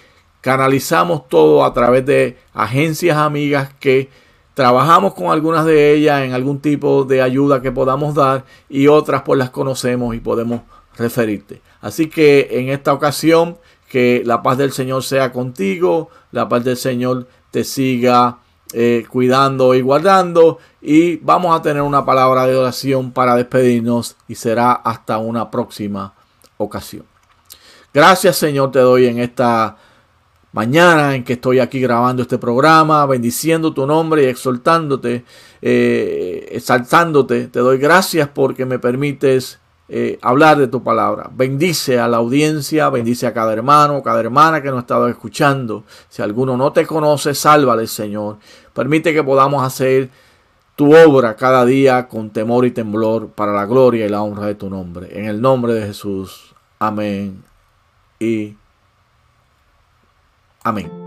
canalizamos 0.44 1.26
todo 1.26 1.64
a 1.64 1.72
través 1.72 2.04
de 2.04 2.36
agencias 2.52 3.16
amigas 3.16 3.70
que 3.80 4.10
trabajamos 4.52 5.14
con 5.14 5.28
algunas 5.28 5.64
de 5.64 5.94
ellas 5.94 6.20
en 6.20 6.34
algún 6.34 6.60
tipo 6.60 7.04
de 7.04 7.22
ayuda 7.22 7.62
que 7.62 7.72
podamos 7.72 8.14
dar 8.14 8.44
y 8.68 8.88
otras 8.88 9.22
pues 9.22 9.38
las 9.38 9.48
conocemos 9.48 10.14
y 10.14 10.20
podemos 10.20 10.60
referirte. 10.98 11.62
Así 11.80 12.10
que 12.10 12.48
en 12.50 12.68
esta 12.68 12.92
ocasión 12.92 13.56
que 13.88 14.22
la 14.26 14.42
paz 14.42 14.58
del 14.58 14.72
Señor 14.72 15.02
sea 15.02 15.32
contigo, 15.32 16.10
la 16.30 16.46
paz 16.46 16.62
del 16.62 16.76
Señor 16.76 17.26
te 17.50 17.64
siga 17.64 18.40
eh, 18.74 19.06
cuidando 19.08 19.74
y 19.74 19.80
guardando 19.80 20.58
y 20.82 21.16
vamos 21.16 21.58
a 21.58 21.62
tener 21.62 21.80
una 21.80 22.04
palabra 22.04 22.46
de 22.46 22.54
oración 22.54 23.12
para 23.12 23.34
despedirnos 23.34 24.16
y 24.28 24.34
será 24.34 24.72
hasta 24.72 25.16
una 25.16 25.50
próxima 25.50 26.12
ocasión. 26.58 27.06
Gracias 27.94 28.36
Señor 28.36 28.72
te 28.72 28.80
doy 28.80 29.06
en 29.06 29.20
esta 29.20 29.78
mañana 30.54 31.16
en 31.16 31.24
que 31.24 31.32
estoy 31.34 31.58
aquí 31.58 31.80
grabando 31.80 32.22
este 32.22 32.38
programa, 32.38 33.04
bendiciendo 33.06 33.74
tu 33.74 33.86
nombre 33.86 34.22
y 34.22 34.26
exaltándote, 34.26 35.24
eh, 35.60 36.48
exaltándote. 36.52 37.48
Te 37.48 37.58
doy 37.58 37.76
gracias 37.78 38.28
porque 38.32 38.64
me 38.64 38.78
permites 38.78 39.58
eh, 39.88 40.16
hablar 40.22 40.58
de 40.58 40.68
tu 40.68 40.80
palabra. 40.82 41.28
Bendice 41.34 41.98
a 41.98 42.06
la 42.06 42.18
audiencia, 42.18 42.88
bendice 42.88 43.26
a 43.26 43.34
cada 43.34 43.52
hermano, 43.52 44.00
cada 44.04 44.20
hermana 44.20 44.62
que 44.62 44.68
nos 44.68 44.78
ha 44.78 44.80
estado 44.82 45.08
escuchando. 45.08 45.82
Si 46.08 46.22
alguno 46.22 46.56
no 46.56 46.72
te 46.72 46.86
conoce, 46.86 47.34
sálvale, 47.34 47.88
Señor. 47.88 48.38
Permite 48.72 49.12
que 49.12 49.24
podamos 49.24 49.64
hacer 49.64 50.08
tu 50.76 50.94
obra 50.94 51.34
cada 51.34 51.64
día 51.64 52.06
con 52.06 52.30
temor 52.30 52.64
y 52.64 52.70
temblor 52.70 53.28
para 53.30 53.52
la 53.52 53.66
gloria 53.66 54.06
y 54.06 54.08
la 54.08 54.22
honra 54.22 54.46
de 54.46 54.54
tu 54.54 54.70
nombre. 54.70 55.18
En 55.18 55.24
el 55.24 55.40
nombre 55.40 55.74
de 55.74 55.88
Jesús. 55.88 56.54
Amén. 56.78 57.42
Y 58.20 58.54
Amén. 60.64 61.03